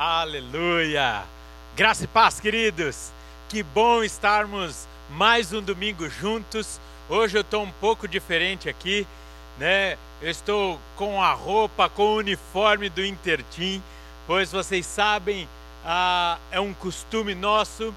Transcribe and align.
Aleluia! 0.00 1.24
Graça 1.74 2.04
e 2.04 2.06
paz, 2.06 2.38
queridos! 2.38 3.10
Que 3.48 3.64
bom 3.64 4.04
estarmos 4.04 4.86
mais 5.10 5.52
um 5.52 5.60
domingo 5.60 6.08
juntos. 6.08 6.80
Hoje 7.08 7.36
eu 7.36 7.40
estou 7.40 7.64
um 7.64 7.70
pouco 7.80 8.06
diferente 8.06 8.68
aqui, 8.68 9.04
né? 9.58 9.98
Eu 10.22 10.30
estou 10.30 10.80
com 10.94 11.20
a 11.20 11.32
roupa, 11.32 11.88
com 11.88 12.04
o 12.04 12.18
uniforme 12.18 12.88
do 12.88 13.04
Intertim, 13.04 13.82
pois 14.24 14.52
vocês 14.52 14.86
sabem, 14.86 15.48
ah, 15.84 16.38
é 16.52 16.60
um 16.60 16.72
costume 16.72 17.34
nosso 17.34 17.92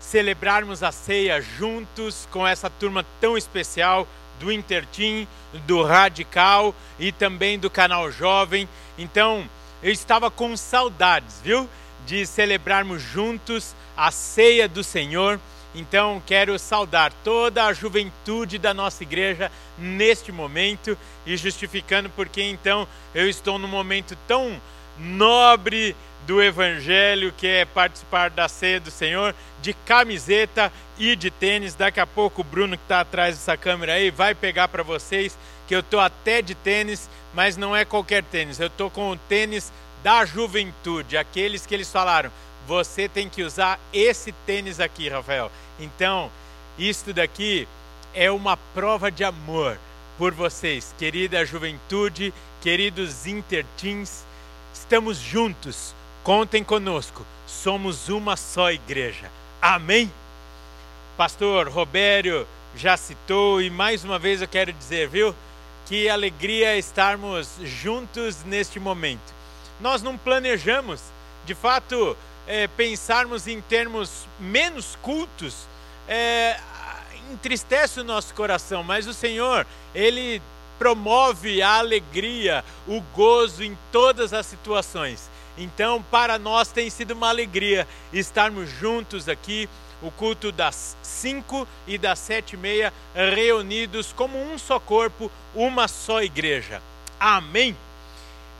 celebrarmos 0.00 0.82
a 0.82 0.90
ceia 0.90 1.40
juntos 1.40 2.26
com 2.32 2.44
essa 2.44 2.68
turma 2.68 3.06
tão 3.20 3.38
especial 3.38 4.08
do 4.40 4.50
Intertim, 4.50 5.28
do 5.68 5.84
Radical 5.84 6.74
e 6.98 7.12
também 7.12 7.60
do 7.60 7.70
canal 7.70 8.10
Jovem. 8.10 8.68
Então, 8.98 9.48
eu 9.82 9.92
estava 9.92 10.30
com 10.30 10.56
saudades, 10.56 11.40
viu? 11.42 11.68
De 12.06 12.26
celebrarmos 12.26 13.02
juntos 13.02 13.74
a 13.96 14.10
ceia 14.10 14.68
do 14.68 14.82
Senhor. 14.82 15.38
Então, 15.74 16.22
quero 16.26 16.58
saudar 16.58 17.12
toda 17.22 17.66
a 17.66 17.72
juventude 17.72 18.58
da 18.58 18.72
nossa 18.72 19.02
igreja 19.02 19.52
neste 19.76 20.32
momento 20.32 20.96
e 21.26 21.36
justificando 21.36 22.08
porque 22.10 22.42
então 22.42 22.88
eu 23.14 23.28
estou 23.28 23.58
num 23.58 23.68
momento 23.68 24.16
tão 24.26 24.60
nobre 24.98 25.94
do 26.26 26.42
Evangelho, 26.42 27.32
que 27.32 27.46
é 27.46 27.64
participar 27.64 28.28
da 28.28 28.48
ceia 28.48 28.78
do 28.78 28.90
Senhor, 28.90 29.34
de 29.62 29.72
camiseta 29.72 30.72
e 30.98 31.16
de 31.16 31.30
tênis. 31.30 31.74
Daqui 31.74 32.00
a 32.00 32.06
pouco 32.06 32.42
o 32.42 32.44
Bruno, 32.44 32.76
que 32.76 32.84
está 32.84 33.00
atrás 33.00 33.36
dessa 33.36 33.56
câmera 33.56 33.94
aí, 33.94 34.10
vai 34.10 34.34
pegar 34.34 34.68
para 34.68 34.82
vocês 34.82 35.38
que 35.66 35.74
eu 35.74 35.80
estou 35.80 36.00
até 36.00 36.42
de 36.42 36.54
tênis, 36.54 37.08
mas 37.34 37.56
não 37.56 37.74
é 37.74 37.84
qualquer 37.84 38.22
tênis. 38.24 38.58
Eu 38.58 38.68
estou 38.68 38.90
com 38.90 39.10
o 39.10 39.16
tênis 39.16 39.72
da 40.02 40.24
juventude, 40.24 41.16
aqueles 41.16 41.66
que 41.66 41.74
eles 41.74 41.90
falaram. 41.90 42.30
Você 42.66 43.08
tem 43.08 43.28
que 43.28 43.42
usar 43.42 43.78
esse 43.92 44.32
tênis 44.46 44.80
aqui, 44.80 45.08
Rafael. 45.08 45.50
Então, 45.78 46.30
isto 46.78 47.12
daqui 47.12 47.66
é 48.14 48.30
uma 48.30 48.56
prova 48.56 49.10
de 49.10 49.24
amor 49.24 49.78
por 50.16 50.32
vocês, 50.32 50.94
querida 50.98 51.44
juventude, 51.44 52.34
queridos 52.60 53.26
interteens. 53.26 54.24
Estamos 54.74 55.18
juntos 55.18 55.94
Contem 56.28 56.62
conosco, 56.62 57.24
somos 57.46 58.10
uma 58.10 58.36
só 58.36 58.70
igreja. 58.70 59.30
Amém? 59.62 60.12
Pastor 61.16 61.68
Robério 61.70 62.46
já 62.76 62.98
citou 62.98 63.62
e 63.62 63.70
mais 63.70 64.04
uma 64.04 64.18
vez 64.18 64.42
eu 64.42 64.46
quero 64.46 64.70
dizer, 64.70 65.08
viu? 65.08 65.34
Que 65.88 66.06
alegria 66.06 66.76
estarmos 66.76 67.48
juntos 67.64 68.44
neste 68.44 68.78
momento. 68.78 69.32
Nós 69.80 70.02
não 70.02 70.18
planejamos, 70.18 71.00
de 71.46 71.54
fato, 71.54 72.14
é, 72.46 72.68
pensarmos 72.68 73.46
em 73.46 73.58
termos 73.62 74.26
menos 74.38 74.98
cultos, 75.00 75.66
é, 76.06 76.60
entristece 77.32 78.00
o 78.00 78.04
nosso 78.04 78.34
coração, 78.34 78.84
mas 78.84 79.06
o 79.06 79.14
Senhor, 79.14 79.66
Ele 79.94 80.42
promove 80.78 81.62
a 81.62 81.78
alegria, 81.78 82.62
o 82.86 83.00
gozo 83.14 83.64
em 83.64 83.76
todas 83.90 84.34
as 84.34 84.44
situações. 84.44 85.30
Então, 85.56 86.02
para 86.10 86.38
nós 86.38 86.68
tem 86.68 86.90
sido 86.90 87.12
uma 87.12 87.30
alegria 87.30 87.88
estarmos 88.12 88.68
juntos 88.68 89.26
aqui, 89.26 89.66
o 90.02 90.10
culto 90.10 90.52
das 90.52 90.96
5 91.02 91.66
e 91.86 91.98
das 91.98 92.18
sete 92.18 92.54
e 92.54 92.56
meia, 92.56 92.92
reunidos 93.14 94.12
como 94.12 94.40
um 94.40 94.58
só 94.58 94.78
corpo, 94.78 95.30
uma 95.54 95.88
só 95.88 96.22
igreja. 96.22 96.80
Amém? 97.18 97.76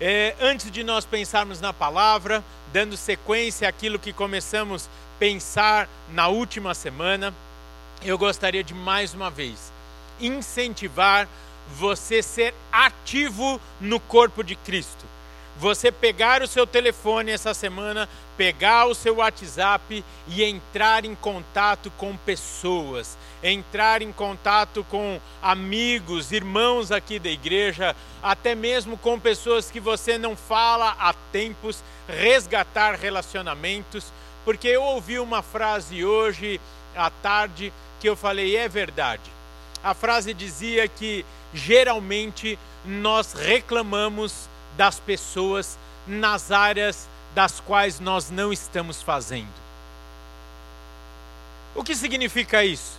É, 0.01 0.35
antes 0.41 0.71
de 0.71 0.85
nós 0.85 1.05
pensarmos 1.05 1.61
na 1.61 1.73
palavra, 1.73 2.43
dando 2.73 2.97
sequência 2.97 3.69
àquilo 3.69 3.99
que 3.99 4.13
começamos 4.13 4.87
a 4.87 5.19
pensar 5.19 5.89
na 6.11 6.29
última 6.29 6.75
semana, 6.75 7.35
eu 8.05 8.17
gostaria 8.17 8.63
de 8.63 8.75
mais 8.75 9.15
uma 9.15 9.31
vez 9.31 9.73
incentivar 10.21 11.29
você 11.77 12.23
ser 12.23 12.55
ativo 12.73 13.61
no 13.81 14.01
corpo 14.01 14.43
de 14.43 14.55
Cristo 14.57 15.08
você 15.59 15.91
pegar 15.91 16.41
o 16.41 16.47
seu 16.47 16.67
telefone 16.67 17.33
essa 17.33 17.53
semana, 17.53 18.09
pegar 18.37 18.87
o 18.87 18.95
seu 18.95 19.17
WhatsApp 19.17 20.05
e 20.29 20.45
entrar 20.45 21.05
em 21.05 21.17
contato 21.17 21.91
com 21.99 22.17
pessoas, 22.17 23.19
entrar 23.43 24.01
em 24.01 24.13
contato 24.13 24.87
com 24.89 25.21
amigos, 25.43 26.31
irmãos 26.31 26.93
aqui 26.93 27.19
da 27.19 27.29
igreja, 27.29 27.97
até 28.23 28.55
mesmo 28.55 28.97
com 28.97 29.19
pessoas 29.19 29.69
que 29.69 29.81
você 29.81 30.17
não 30.17 30.37
fala 30.37 30.97
há 30.99 31.13
tempos, 31.33 31.83
resgatar 32.09 32.95
relacionamentos, 32.95 34.13
porque 34.45 34.69
eu 34.69 34.83
ouvi 34.83 35.19
uma 35.19 35.43
frase 35.43 36.05
hoje 36.05 36.61
à 36.95 37.11
tarde 37.11 37.73
que 37.99 38.09
eu 38.09 38.15
falei, 38.15 38.57
é 38.57 38.69
verdade. 38.69 39.31
A 39.83 39.93
frase 39.93 40.33
dizia 40.33 40.87
que 40.87 41.25
geralmente 41.53 42.57
nós 42.85 43.33
reclamamos 43.33 44.49
das 44.79 45.01
pessoas 45.01 45.77
nas 46.07 46.53
áreas 46.53 47.09
das 47.35 47.61
quais 47.61 47.99
nós 47.99 48.31
não 48.31 48.53
estamos 48.53 49.03
fazendo. 49.03 49.53
O 51.75 51.83
que 51.83 51.95
significa 51.95 52.65
isso? 52.65 52.99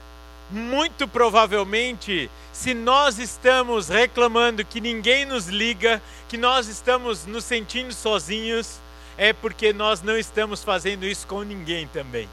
Muito 0.51 1.07
provavelmente, 1.07 2.29
se 2.51 2.73
nós 2.73 3.17
estamos 3.17 3.87
reclamando 3.87 4.65
que 4.65 4.81
ninguém 4.81 5.25
nos 5.25 5.47
liga, 5.47 6.01
que 6.27 6.37
nós 6.37 6.67
estamos 6.67 7.25
nos 7.25 7.45
sentindo 7.45 7.93
sozinhos, 7.93 8.77
é 9.17 9.31
porque 9.31 9.71
nós 9.71 10.01
não 10.01 10.17
estamos 10.17 10.63
fazendo 10.63 11.05
isso 11.05 11.25
com 11.27 11.43
ninguém 11.43 11.87
também. 11.87 12.27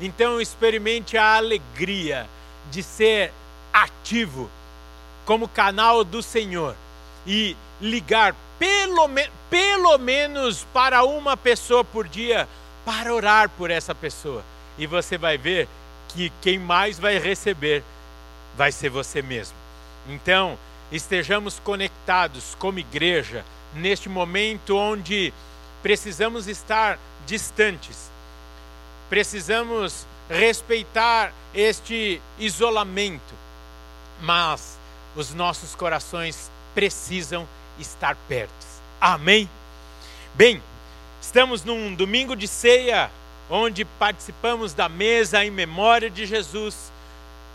Então, 0.00 0.40
experimente 0.40 1.16
a 1.16 1.36
alegria 1.36 2.28
de 2.70 2.82
ser 2.82 3.32
ativo 3.72 4.50
como 5.24 5.48
canal 5.48 6.04
do 6.04 6.22
Senhor 6.22 6.76
e 7.26 7.56
ligar 7.80 8.34
pelo, 8.58 9.08
me, 9.08 9.28
pelo 9.50 9.98
menos 9.98 10.66
para 10.72 11.04
uma 11.04 11.36
pessoa 11.36 11.84
por 11.84 12.06
dia 12.06 12.48
para 12.84 13.12
orar 13.12 13.50
por 13.50 13.70
essa 13.70 13.94
pessoa. 13.94 14.44
E 14.78 14.86
você 14.86 15.18
vai 15.18 15.36
ver 15.36 15.68
que 16.08 16.32
quem 16.40 16.58
mais 16.58 16.98
vai 16.98 17.18
receber 17.18 17.82
vai 18.56 18.70
ser 18.72 18.88
você 18.88 19.20
mesmo. 19.20 19.56
Então, 20.08 20.58
estejamos 20.90 21.58
conectados 21.58 22.56
como 22.58 22.78
igreja 22.78 23.44
neste 23.74 24.08
momento 24.08 24.76
onde 24.76 25.32
precisamos 25.82 26.46
estar 26.46 26.98
distantes. 27.26 28.10
Precisamos 29.10 30.06
respeitar 30.28 31.32
este 31.54 32.20
isolamento, 32.38 33.34
mas 34.20 34.78
os 35.14 35.32
nossos 35.32 35.74
corações 35.74 36.50
precisam 36.76 37.48
estar 37.78 38.14
perto. 38.28 38.52
Amém? 39.00 39.48
Bem, 40.34 40.62
estamos 41.22 41.64
num 41.64 41.94
domingo 41.94 42.36
de 42.36 42.46
ceia, 42.46 43.10
onde 43.48 43.82
participamos 43.82 44.74
da 44.74 44.86
mesa 44.86 45.42
em 45.42 45.50
memória 45.50 46.10
de 46.10 46.26
Jesus, 46.26 46.92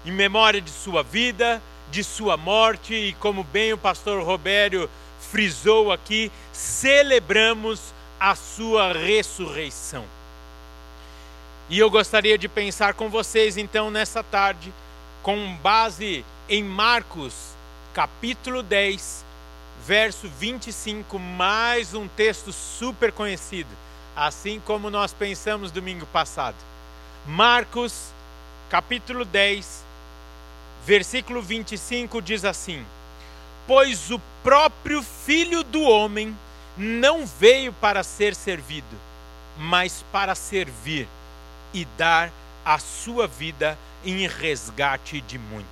em 0.03 0.11
memória 0.11 0.59
de 0.59 0.71
sua 0.71 1.03
vida, 1.03 1.61
de 1.91 2.03
sua 2.03 2.35
morte, 2.35 2.95
e 2.95 3.13
como 3.13 3.43
bem 3.43 3.71
o 3.71 3.77
pastor 3.77 4.23
Robério 4.23 4.89
frisou 5.19 5.91
aqui, 5.91 6.31
celebramos 6.51 7.93
a 8.19 8.33
sua 8.33 8.91
ressurreição. 8.91 10.03
E 11.69 11.77
eu 11.77 11.91
gostaria 11.91 12.39
de 12.39 12.47
pensar 12.47 12.95
com 12.95 13.07
vocês 13.07 13.55
então 13.55 13.91
nessa 13.91 14.23
tarde, 14.23 14.73
com 15.21 15.55
base 15.57 16.25
em 16.49 16.63
Marcos, 16.63 17.51
capítulo 17.93 18.63
10, 18.63 19.25
verso 19.85 20.29
25, 20.29 21.19
mais 21.19 21.93
um 21.93 22.07
texto 22.07 22.53
super 22.53 23.11
conhecido, 23.11 23.69
assim 24.15 24.61
como 24.65 24.89
nós 24.89 25.13
pensamos 25.13 25.71
domingo 25.71 26.05
passado. 26.05 26.55
Marcos, 27.27 28.13
capítulo 28.69 29.25
10, 29.25 29.83
versículo 30.85 31.41
25 31.41 32.21
diz 32.21 32.45
assim: 32.45 32.85
Pois 33.67 34.09
o 34.09 34.19
próprio 34.41 35.03
Filho 35.03 35.61
do 35.63 35.81
Homem 35.81 36.35
não 36.77 37.25
veio 37.25 37.73
para 37.73 38.03
ser 38.03 38.33
servido, 38.35 38.97
mas 39.57 40.05
para 40.13 40.33
servir 40.33 41.07
e 41.73 41.83
dar 41.97 42.31
a 42.63 42.79
sua 42.79 43.27
vida 43.27 43.77
em 44.05 44.27
resgate 44.27 45.19
de 45.21 45.37
muitos. 45.37 45.70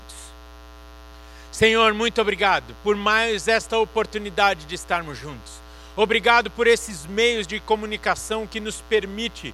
Senhor, 1.59 1.93
muito 1.93 2.21
obrigado 2.21 2.73
por 2.85 2.95
mais 2.95 3.49
esta 3.49 3.77
oportunidade 3.77 4.63
de 4.63 4.75
estarmos 4.75 5.17
juntos. 5.17 5.55
Obrigado 5.93 6.49
por 6.49 6.67
esses 6.67 7.05
meios 7.05 7.45
de 7.45 7.59
comunicação 7.59 8.47
que 8.47 8.61
nos 8.61 8.79
permite 8.79 9.53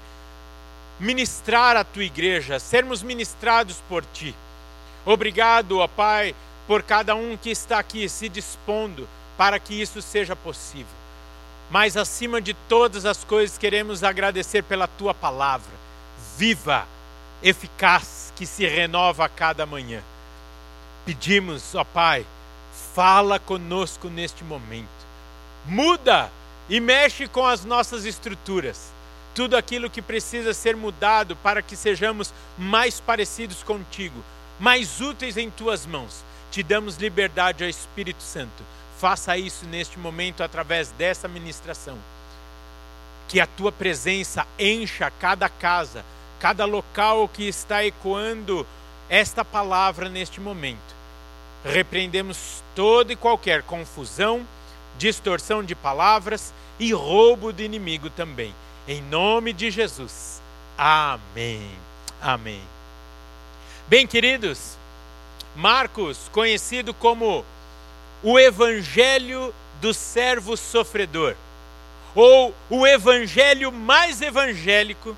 ministrar 0.99 1.75
a 1.75 1.83
tua 1.83 2.03
igreja, 2.03 2.59
sermos 2.59 3.01
ministrados 3.01 3.81
por 3.89 4.05
ti. 4.05 4.35
Obrigado, 5.03 5.79
ó 5.79 5.87
Pai, 5.87 6.35
por 6.67 6.83
cada 6.83 7.15
um 7.15 7.35
que 7.35 7.49
está 7.49 7.79
aqui 7.79 8.07
se 8.07 8.29
dispondo 8.29 9.09
para 9.35 9.57
que 9.57 9.73
isso 9.73 9.99
seja 9.99 10.35
possível. 10.35 10.85
mas 11.71 11.97
acima 11.97 12.39
de 12.39 12.53
todas 12.69 13.03
as 13.03 13.23
coisas, 13.23 13.57
queremos 13.57 14.03
agradecer 14.03 14.61
pela 14.61 14.87
tua 14.87 15.15
palavra, 15.15 15.73
viva, 16.37 16.85
eficaz, 17.41 18.31
que 18.35 18.45
se 18.45 18.67
renova 18.67 19.25
a 19.25 19.29
cada 19.29 19.65
manhã. 19.65 20.03
Pedimos, 21.05 21.75
ó 21.75 21.83
Pai, 21.83 22.25
fala 22.93 23.39
conosco 23.39 24.09
neste 24.09 24.43
momento. 24.43 24.87
Muda 25.65 26.31
e 26.67 26.79
mexe 26.79 27.27
com 27.27 27.45
as 27.45 27.63
nossas 27.63 28.05
estruturas. 28.05 28.91
Tudo 29.33 29.55
aquilo 29.55 29.89
que 29.89 30.01
precisa 30.01 30.53
ser 30.53 30.75
mudado 30.75 31.35
para 31.35 31.61
que 31.61 31.75
sejamos 31.75 32.33
mais 32.57 32.99
parecidos 32.99 33.63
contigo, 33.63 34.23
mais 34.59 35.01
úteis 35.01 35.37
em 35.37 35.49
tuas 35.49 35.85
mãos. 35.85 36.23
Te 36.49 36.63
damos 36.63 36.97
liberdade 36.97 37.63
ao 37.63 37.69
Espírito 37.69 38.23
Santo 38.23 38.63
Faça 38.97 39.37
isso 39.37 39.65
neste 39.65 39.99
momento 39.99 40.41
através 40.41 40.91
dessa 40.91 41.27
ministração. 41.27 41.97
Que 43.27 43.39
a 43.39 43.47
tua 43.47 43.71
presença 43.71 44.47
encha 44.57 45.11
cada 45.11 45.49
casa, 45.49 46.05
cada 46.39 46.65
local 46.65 47.27
que 47.27 47.47
está 47.47 47.83
ecoando 47.83 48.65
esta 49.09 49.43
palavra 49.43 50.07
neste 50.09 50.39
momento. 50.39 50.94
Repreendemos 51.65 52.63
toda 52.75 53.11
e 53.11 53.15
qualquer 53.15 53.63
confusão, 53.63 54.47
distorção 54.99 55.63
de 55.63 55.73
palavras 55.73 56.53
e 56.79 56.93
roubo 56.93 57.51
do 57.51 57.63
inimigo 57.63 58.09
também. 58.09 58.53
Em 58.87 59.01
nome 59.01 59.51
de 59.51 59.71
Jesus. 59.71 60.41
Amém. 60.77 61.71
Amém. 62.21 62.61
Bem, 63.87 64.05
queridos, 64.05 64.77
Marcos, 65.55 66.29
conhecido 66.31 66.93
como 66.93 67.43
o 68.21 68.39
evangelho 68.39 69.53
do 69.81 69.93
servo 69.93 70.55
sofredor, 70.55 71.35
ou 72.13 72.53
o 72.69 72.85
evangelho 72.85 73.71
mais 73.71 74.21
evangélico, 74.21 75.15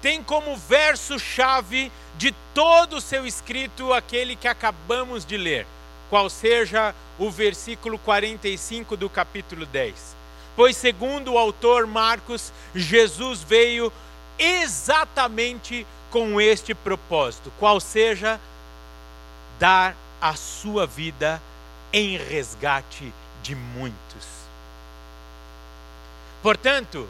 tem 0.00 0.22
como 0.22 0.56
verso-chave 0.56 1.92
de 2.16 2.34
todo 2.54 2.96
o 2.96 3.00
seu 3.00 3.26
escrito 3.26 3.92
aquele 3.92 4.36
que 4.36 4.48
acabamos 4.48 5.24
de 5.24 5.36
ler, 5.36 5.66
qual 6.10 6.28
seja 6.28 6.94
o 7.18 7.30
versículo 7.30 7.98
45 7.98 8.96
do 8.96 9.08
capítulo 9.08 9.66
10. 9.66 10.16
Pois, 10.54 10.76
segundo 10.76 11.32
o 11.32 11.38
autor 11.38 11.86
Marcos, 11.86 12.52
Jesus 12.74 13.42
veio 13.42 13.92
exatamente 14.38 15.86
com 16.10 16.40
este 16.40 16.74
propósito, 16.74 17.50
qual 17.58 17.80
seja 17.80 18.38
dar 19.58 19.96
a 20.20 20.34
sua 20.34 20.86
vida 20.86 21.40
em 21.92 22.16
resgate 22.16 23.12
de 23.42 23.54
muitos. 23.54 24.26
Portanto, 26.42 27.08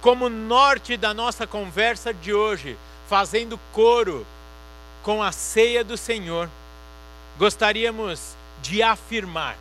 como 0.00 0.28
norte 0.28 0.96
da 0.96 1.14
nossa 1.14 1.46
conversa 1.46 2.12
de 2.12 2.32
hoje, 2.32 2.76
fazendo 3.08 3.58
coro 3.72 4.26
com 5.04 5.22
a 5.22 5.30
ceia 5.30 5.84
do 5.84 5.96
Senhor, 5.96 6.50
gostaríamos 7.38 8.34
de 8.62 8.82
afirmar 8.82 9.56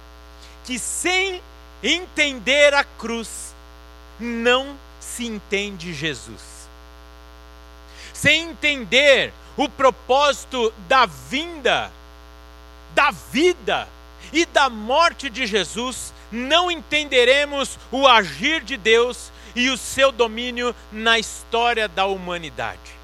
que 0.63 0.79
sem 0.79 1.41
entender 1.83 2.73
a 2.73 2.83
cruz, 2.83 3.53
não 4.17 4.77
se 5.01 5.25
entende 5.25 5.93
Jesus. 5.93 6.69
Sem 8.13 8.51
entender 8.51 9.33
o 9.57 9.67
propósito 9.67 10.73
da 10.87 11.05
vinda, 11.05 11.91
da 12.95 13.11
vida 13.11 13.87
e 14.31 14.45
da 14.45 14.69
morte 14.69 15.29
de 15.29 15.45
Jesus, 15.45 16.13
não 16.31 16.71
entenderemos 16.71 17.77
o 17.91 18.07
agir 18.07 18.63
de 18.63 18.77
Deus 18.77 19.29
e 19.53 19.69
o 19.69 19.77
seu 19.77 20.09
domínio 20.09 20.73
na 20.89 21.19
história 21.19 21.89
da 21.89 22.05
humanidade. 22.05 23.02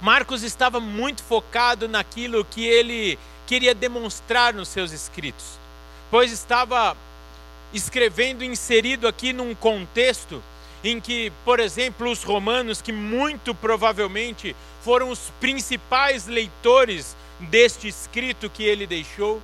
Marcos 0.00 0.42
estava 0.42 0.78
muito 0.78 1.22
focado 1.22 1.88
naquilo 1.88 2.44
que 2.44 2.64
ele 2.64 3.18
queria 3.46 3.74
demonstrar 3.74 4.52
nos 4.52 4.68
seus 4.68 4.92
escritos, 4.92 5.58
pois 6.10 6.30
estava 6.32 6.96
escrevendo 7.72 8.44
inserido 8.44 9.08
aqui 9.08 9.32
num 9.32 9.54
contexto 9.54 10.42
em 10.84 11.00
que, 11.00 11.32
por 11.44 11.58
exemplo, 11.58 12.10
os 12.10 12.22
romanos, 12.22 12.82
que 12.82 12.92
muito 12.92 13.54
provavelmente 13.54 14.54
foram 14.82 15.10
os 15.10 15.32
principais 15.40 16.26
leitores 16.26 17.16
deste 17.40 17.88
escrito 17.88 18.50
que 18.50 18.62
ele 18.62 18.86
deixou. 18.86 19.42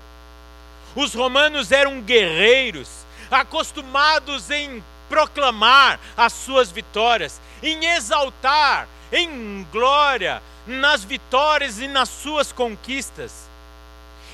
Os 0.94 1.14
romanos 1.14 1.72
eram 1.72 2.00
guerreiros, 2.00 2.88
acostumados 3.31 4.50
em 4.50 4.84
proclamar 5.08 5.98
as 6.16 6.32
suas 6.32 6.70
vitórias, 6.70 7.40
em 7.62 7.87
exaltar 7.87 8.87
em 9.12 9.66
glória 9.70 10.42
nas 10.66 11.04
vitórias 11.04 11.78
e 11.78 11.88
nas 11.88 12.08
suas 12.08 12.52
conquistas. 12.52 13.48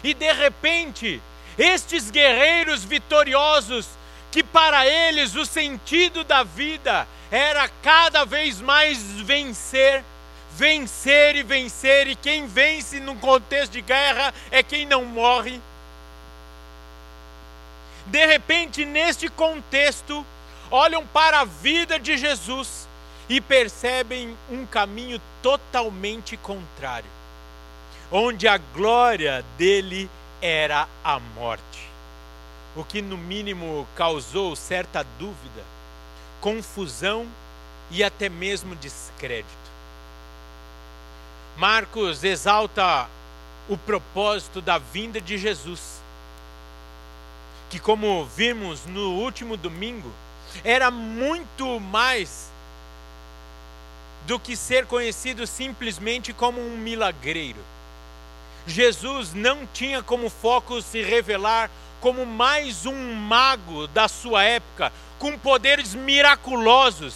E 0.02 0.14
de 0.14 0.32
repente, 0.32 1.20
estes 1.58 2.10
guerreiros 2.10 2.84
vitoriosos, 2.84 3.88
que 4.30 4.42
para 4.42 4.86
eles 4.86 5.34
o 5.34 5.44
sentido 5.44 6.22
da 6.22 6.42
vida 6.42 7.06
era 7.30 7.68
cada 7.82 8.24
vez 8.24 8.60
mais 8.60 8.98
vencer, 9.22 10.04
vencer 10.52 11.36
e 11.36 11.42
vencer, 11.42 12.06
e 12.06 12.14
quem 12.14 12.46
vence 12.46 13.00
num 13.00 13.18
contexto 13.18 13.72
de 13.72 13.80
guerra 13.80 14.32
é 14.50 14.62
quem 14.62 14.86
não 14.86 15.04
morre. 15.04 15.60
De 18.06 18.24
repente, 18.24 18.84
neste 18.84 19.28
contexto, 19.28 20.24
olham 20.70 21.06
para 21.06 21.40
a 21.40 21.44
vida 21.44 21.98
de 21.98 22.16
Jesus 22.16 22.87
e 23.28 23.40
percebem 23.40 24.36
um 24.50 24.64
caminho 24.64 25.20
totalmente 25.42 26.36
contrário, 26.36 27.10
onde 28.10 28.48
a 28.48 28.56
glória 28.56 29.44
dele 29.58 30.10
era 30.40 30.88
a 31.04 31.18
morte, 31.18 31.90
o 32.74 32.82
que 32.82 33.02
no 33.02 33.18
mínimo 33.18 33.86
causou 33.94 34.56
certa 34.56 35.04
dúvida, 35.18 35.62
confusão 36.40 37.26
e 37.90 38.02
até 38.02 38.28
mesmo 38.28 38.74
descrédito. 38.76 39.68
Marcos 41.56 42.24
exalta 42.24 43.08
o 43.68 43.76
propósito 43.76 44.62
da 44.62 44.78
vinda 44.78 45.20
de 45.20 45.36
Jesus, 45.36 46.00
que, 47.68 47.78
como 47.78 48.24
vimos 48.24 48.86
no 48.86 49.10
último 49.10 49.56
domingo, 49.56 50.10
era 50.64 50.90
muito 50.90 51.78
mais 51.78 52.50
do 54.28 54.38
que 54.38 54.54
ser 54.54 54.84
conhecido 54.84 55.46
simplesmente 55.46 56.34
como 56.34 56.60
um 56.60 56.76
milagreiro. 56.76 57.58
Jesus 58.66 59.32
não 59.32 59.66
tinha 59.72 60.02
como 60.02 60.28
foco 60.28 60.82
se 60.82 61.02
revelar 61.02 61.70
como 61.98 62.26
mais 62.26 62.84
um 62.84 63.14
mago 63.14 63.86
da 63.86 64.06
sua 64.06 64.44
época, 64.44 64.92
com 65.18 65.38
poderes 65.38 65.94
miraculosos, 65.94 67.14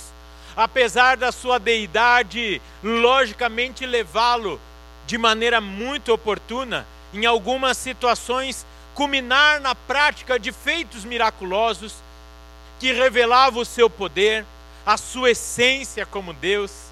apesar 0.57 1.19
da 1.19 1.31
sua 1.31 1.59
deidade 1.59 2.63
logicamente 2.83 3.85
levá-lo 3.85 4.59
de 5.07 5.19
maneira 5.19 5.61
muito 5.61 6.15
oportuna, 6.15 6.87
em 7.13 7.27
algumas 7.27 7.77
situações, 7.77 8.65
culminar 8.95 9.61
na 9.61 9.75
prática 9.75 10.39
de 10.39 10.51
feitos 10.51 11.05
miraculosos 11.05 11.95
que 12.81 12.91
revelavam 12.91 13.61
o 13.61 13.67
seu 13.67 13.91
poder, 13.91 14.47
a 14.87 14.97
sua 14.97 15.33
essência 15.33 16.07
como 16.07 16.33
Deus, 16.33 16.92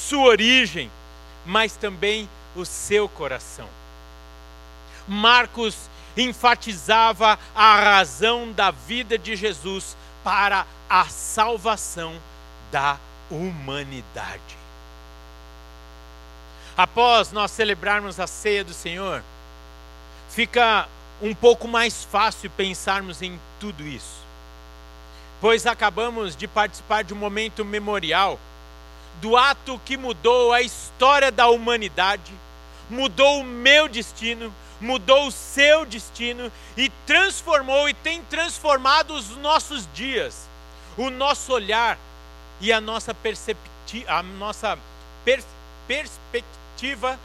sua 0.00 0.28
origem, 0.28 0.90
mas 1.44 1.76
também 1.76 2.28
o 2.56 2.64
seu 2.64 3.08
coração. 3.08 3.68
Marcos 5.06 5.76
enfatizava 6.16 7.38
a 7.54 7.80
razão 7.80 8.50
da 8.52 8.70
vida 8.70 9.18
de 9.18 9.36
Jesus 9.36 9.96
para 10.24 10.66
a 10.88 11.04
salvação 11.06 12.14
da 12.72 12.98
humanidade. 13.30 14.58
Após 16.76 17.30
nós 17.30 17.50
celebrarmos 17.50 18.18
a 18.18 18.26
ceia 18.26 18.64
do 18.64 18.72
Senhor, 18.72 19.22
fica 20.30 20.88
um 21.20 21.34
pouco 21.34 21.68
mais 21.68 22.04
fácil 22.04 22.50
pensarmos 22.50 23.20
em 23.20 23.38
tudo 23.60 23.86
isso, 23.86 24.24
pois 25.40 25.66
acabamos 25.66 26.34
de 26.34 26.48
participar 26.48 27.04
de 27.04 27.12
um 27.12 27.18
momento 27.18 27.64
memorial 27.64 28.38
do 29.20 29.36
ato 29.36 29.80
que 29.84 29.96
mudou 29.96 30.52
a 30.52 30.62
história 30.62 31.30
da 31.30 31.48
humanidade, 31.48 32.32
mudou 32.88 33.40
o 33.40 33.44
meu 33.44 33.88
destino, 33.88 34.52
mudou 34.80 35.26
o 35.26 35.32
seu 35.32 35.84
destino 35.84 36.50
e 36.76 36.88
transformou 37.06 37.88
e 37.88 37.94
tem 37.94 38.22
transformado 38.22 39.14
os 39.14 39.36
nossos 39.36 39.86
dias, 39.92 40.48
o 40.96 41.10
nosso 41.10 41.52
olhar 41.52 41.98
e 42.60 42.72
a 42.72 42.80
nossa, 42.80 43.14
a 44.08 44.22
nossa 44.22 44.78
per 45.24 45.42
perspectiva 45.86 47.18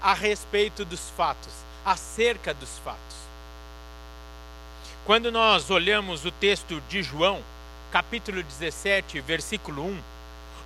a 0.00 0.14
respeito 0.14 0.84
dos 0.84 1.10
fatos, 1.16 1.52
acerca 1.84 2.54
dos 2.54 2.78
fatos. 2.78 3.16
quando 5.04 5.32
nós 5.32 5.70
olhamos 5.70 6.24
o 6.24 6.30
texto 6.30 6.80
de 6.88 7.02
João, 7.02 7.42
capítulo 7.90 8.42
17, 8.42 9.20
versículo 9.20 9.84
1, 9.84 10.02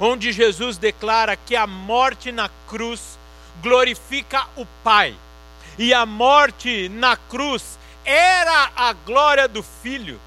onde 0.00 0.32
Jesus 0.32 0.78
declara 0.78 1.36
que 1.36 1.54
a 1.54 1.66
morte 1.66 2.32
na 2.32 2.48
cruz 2.66 3.18
glorifica 3.62 4.46
o 4.56 4.64
Pai, 4.82 5.14
e 5.78 5.92
a 5.92 6.06
morte 6.06 6.88
na 6.88 7.16
cruz 7.16 7.78
era 8.04 8.70
a 8.74 8.92
glória 8.94 9.46
do 9.46 9.62
Filho. 9.62 10.18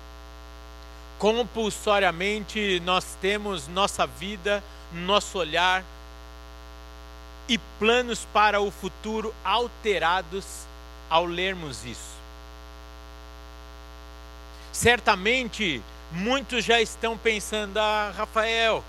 Compulsoriamente 1.17 2.81
nós 2.85 3.17
temos 3.19 3.67
nossa 3.67 4.05
vida, 4.05 4.63
nosso 4.91 5.39
olhar 5.39 5.83
e 7.47 7.57
planos 7.79 8.27
para 8.31 8.61
o 8.61 8.69
futuro 8.69 9.33
alterados 9.43 10.45
ao 11.09 11.25
lermos 11.25 11.83
isso. 11.83 12.13
Certamente 14.71 15.81
muitos 16.11 16.63
já 16.63 16.81
estão 16.81 17.17
pensando: 17.17 17.77
ah, 17.77 18.13
Rafael, 18.15 18.83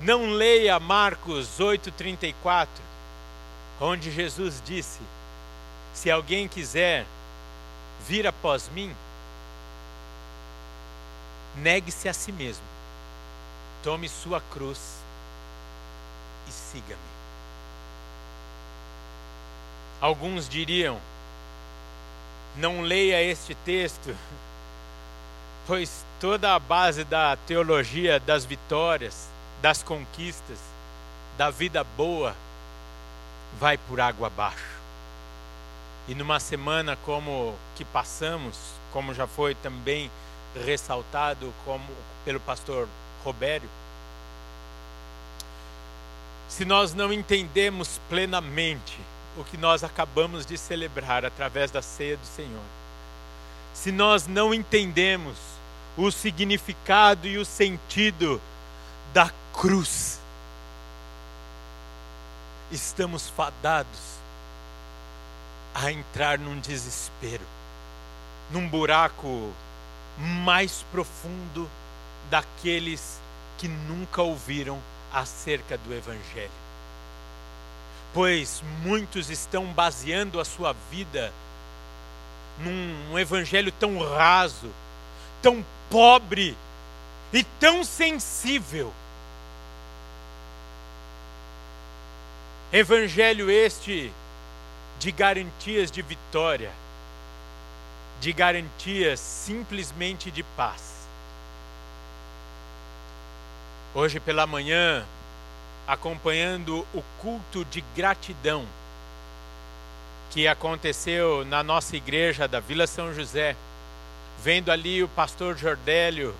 não 0.00 0.30
leia 0.30 0.78
Marcos 0.78 1.58
8,34, 1.58 2.68
onde 3.80 4.10
Jesus 4.10 4.62
disse: 4.64 5.00
Se 5.92 6.10
alguém 6.10 6.46
quiser 6.46 7.04
vir 8.06 8.26
após 8.26 8.68
mim, 8.68 8.94
negue-se 11.56 12.08
a 12.08 12.12
si 12.12 12.30
mesmo, 12.30 12.64
tome 13.82 14.08
sua 14.08 14.40
cruz 14.40 14.98
e 16.48 16.52
siga-me. 16.52 17.18
Alguns 20.00 20.48
diriam: 20.48 21.00
não 22.56 22.82
leia 22.82 23.22
este 23.22 23.54
texto, 23.54 24.14
pois 25.66 26.04
toda 26.20 26.54
a 26.54 26.58
base 26.58 27.04
da 27.04 27.36
teologia 27.36 28.18
das 28.20 28.44
vitórias, 28.44 29.28
das 29.60 29.82
conquistas, 29.82 30.58
da 31.36 31.50
vida 31.50 31.84
boa, 31.96 32.34
vai 33.58 33.76
por 33.76 34.00
água 34.00 34.28
abaixo. 34.28 34.78
E 36.06 36.14
numa 36.14 36.40
semana 36.40 36.96
como 37.04 37.54
que 37.76 37.84
passamos, 37.84 38.56
como 38.92 39.12
já 39.12 39.26
foi 39.26 39.54
também 39.54 40.10
ressaltado 40.64 41.52
como 41.64 41.84
pelo 42.24 42.40
pastor 42.40 42.88
Robério, 43.24 43.68
se 46.48 46.64
nós 46.64 46.94
não 46.94 47.12
entendemos 47.12 48.00
plenamente 48.08 48.98
o 49.36 49.44
que 49.44 49.56
nós 49.56 49.84
acabamos 49.84 50.46
de 50.46 50.56
celebrar 50.56 51.24
através 51.24 51.70
da 51.70 51.82
ceia 51.82 52.16
do 52.16 52.26
Senhor, 52.26 52.64
se 53.74 53.92
nós 53.92 54.26
não 54.26 54.54
entendemos 54.54 55.36
o 55.96 56.10
significado 56.10 57.26
e 57.26 57.36
o 57.36 57.44
sentido 57.44 58.40
da 59.12 59.30
cruz, 59.58 60.20
estamos 62.70 63.28
fadados 63.28 63.98
a 65.74 65.90
entrar 65.90 66.38
num 66.38 66.60
desespero, 66.60 67.44
num 68.52 68.68
buraco 68.68 69.52
mais 70.16 70.84
profundo 70.92 71.68
daqueles 72.30 73.20
que 73.58 73.66
nunca 73.66 74.22
ouviram 74.22 74.80
acerca 75.12 75.76
do 75.76 75.92
Evangelho. 75.92 76.50
Pois 78.14 78.62
muitos 78.84 79.28
estão 79.28 79.66
baseando 79.72 80.38
a 80.38 80.44
sua 80.44 80.72
vida 80.88 81.32
num 82.60 83.18
evangelho 83.18 83.72
tão 83.72 83.98
raso, 83.98 84.70
tão 85.42 85.64
pobre 85.90 86.56
e 87.32 87.42
tão 87.42 87.82
sensível. 87.82 88.94
Evangelho 92.70 93.50
este 93.50 94.12
de 95.00 95.10
garantias 95.10 95.90
de 95.90 96.02
vitória, 96.02 96.70
de 98.20 98.30
garantias 98.30 99.18
simplesmente 99.20 100.30
de 100.30 100.42
paz. 100.42 101.08
Hoje 103.94 104.20
pela 104.20 104.46
manhã, 104.46 105.02
acompanhando 105.86 106.86
o 106.92 107.02
culto 107.22 107.64
de 107.64 107.82
gratidão 107.96 108.66
que 110.30 110.46
aconteceu 110.46 111.46
na 111.46 111.62
nossa 111.62 111.96
igreja 111.96 112.46
da 112.46 112.60
Vila 112.60 112.86
São 112.86 113.14
José, 113.14 113.56
vendo 114.44 114.70
ali 114.70 115.02
o 115.02 115.08
pastor 115.08 115.56
Jordélio 115.56 116.34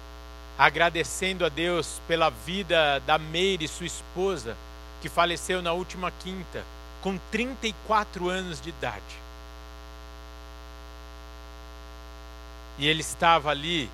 agradecendo 0.58 1.46
a 1.46 1.48
Deus 1.48 2.02
pela 2.06 2.28
vida 2.28 3.00
da 3.06 3.16
Meire, 3.16 3.66
sua 3.66 3.86
esposa, 3.86 4.54
que 5.00 5.08
faleceu 5.08 5.62
na 5.62 5.72
última 5.72 6.10
quinta, 6.10 6.64
com 7.00 7.18
34 7.30 8.28
anos 8.28 8.60
de 8.60 8.70
idade. 8.70 9.28
E 12.78 12.86
ele 12.86 13.00
estava 13.00 13.50
ali 13.50 13.90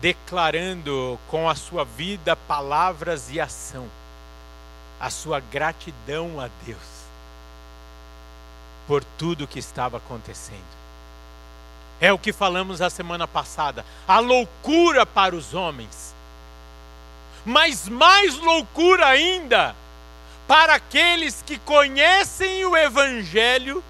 declarando 0.00 1.18
com 1.28 1.48
a 1.48 1.54
sua 1.54 1.84
vida, 1.84 2.34
palavras 2.34 3.30
e 3.30 3.38
ação 3.40 3.88
a 5.00 5.08
sua 5.08 5.40
gratidão 5.40 6.38
a 6.38 6.50
Deus 6.66 7.00
por 8.86 9.02
tudo 9.02 9.46
que 9.46 9.58
estava 9.58 9.96
acontecendo. 9.96 10.80
É 12.00 12.12
o 12.12 12.18
que 12.18 12.32
falamos 12.32 12.82
a 12.82 12.90
semana 12.90 13.26
passada, 13.26 13.84
a 14.06 14.18
loucura 14.18 15.06
para 15.06 15.34
os 15.34 15.54
homens. 15.54 16.14
Mas 17.44 17.88
mais 17.88 18.36
loucura 18.36 19.06
ainda 19.06 19.74
para 20.50 20.74
aqueles 20.74 21.44
que 21.46 21.56
conhecem 21.60 22.64
o 22.64 22.76
evangelho, 22.76 23.84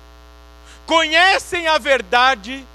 conhecem 0.85 1.67
a 1.67 1.79
verdade 1.79 2.67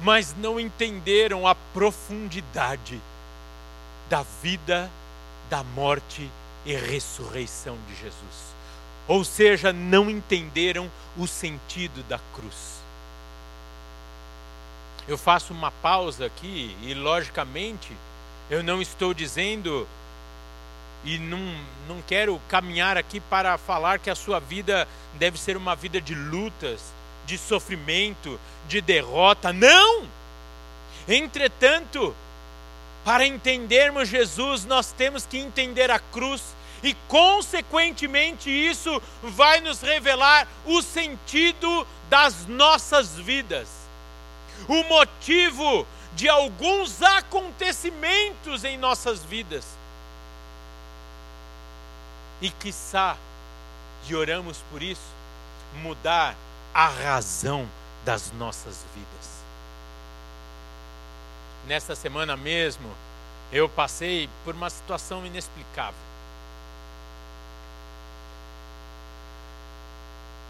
mas 0.00 0.34
não 0.36 0.58
entenderam 0.58 1.46
a 1.46 1.54
profundidade 1.54 3.00
da 4.10 4.24
vida, 4.42 4.90
da 5.48 5.62
morte 5.62 6.28
e 6.66 6.74
ressurreição 6.74 7.78
de 7.86 7.94
Jesus. 7.94 8.52
Ou 9.06 9.24
seja, 9.24 9.72
não 9.72 10.10
entenderam 10.10 10.90
o 11.16 11.28
sentido 11.28 12.02
da 12.08 12.18
cruz. 12.34 12.82
Eu 15.06 15.16
faço 15.16 15.52
uma 15.52 15.70
pausa 15.70 16.26
aqui 16.26 16.76
e, 16.82 16.94
logicamente, 16.94 17.96
eu 18.50 18.60
não 18.60 18.82
estou 18.82 19.14
dizendo 19.14 19.86
e 21.04 21.18
não, 21.18 21.54
não 21.88 22.02
quero 22.02 22.40
caminhar 22.48 22.96
aqui 22.96 23.20
para 23.20 23.58
falar 23.58 23.98
que 23.98 24.10
a 24.10 24.14
sua 24.14 24.38
vida 24.38 24.86
deve 25.14 25.38
ser 25.38 25.56
uma 25.56 25.74
vida 25.74 26.00
de 26.00 26.14
lutas, 26.14 26.92
de 27.26 27.36
sofrimento, 27.36 28.38
de 28.68 28.80
derrota. 28.80 29.52
Não! 29.52 30.06
Entretanto, 31.08 32.14
para 33.04 33.26
entendermos 33.26 34.08
Jesus, 34.08 34.64
nós 34.64 34.92
temos 34.92 35.26
que 35.26 35.38
entender 35.38 35.90
a 35.90 35.98
cruz 35.98 36.42
e, 36.82 36.94
consequentemente, 37.08 38.50
isso 38.50 39.00
vai 39.22 39.60
nos 39.60 39.80
revelar 39.80 40.46
o 40.64 40.82
sentido 40.82 41.86
das 42.08 42.46
nossas 42.46 43.16
vidas, 43.16 43.68
o 44.68 44.82
motivo 44.84 45.86
de 46.14 46.28
alguns 46.28 47.02
acontecimentos 47.02 48.64
em 48.64 48.76
nossas 48.76 49.24
vidas. 49.24 49.81
E, 52.42 52.50
quiçá, 52.50 53.16
e 54.08 54.16
oramos 54.16 54.58
por 54.68 54.82
isso, 54.82 55.14
mudar 55.74 56.34
a 56.74 56.88
razão 56.88 57.68
das 58.04 58.32
nossas 58.32 58.84
vidas. 58.92 59.42
Nesta 61.68 61.94
semana 61.94 62.36
mesmo, 62.36 62.92
eu 63.52 63.68
passei 63.68 64.28
por 64.44 64.56
uma 64.56 64.68
situação 64.68 65.24
inexplicável. 65.24 65.94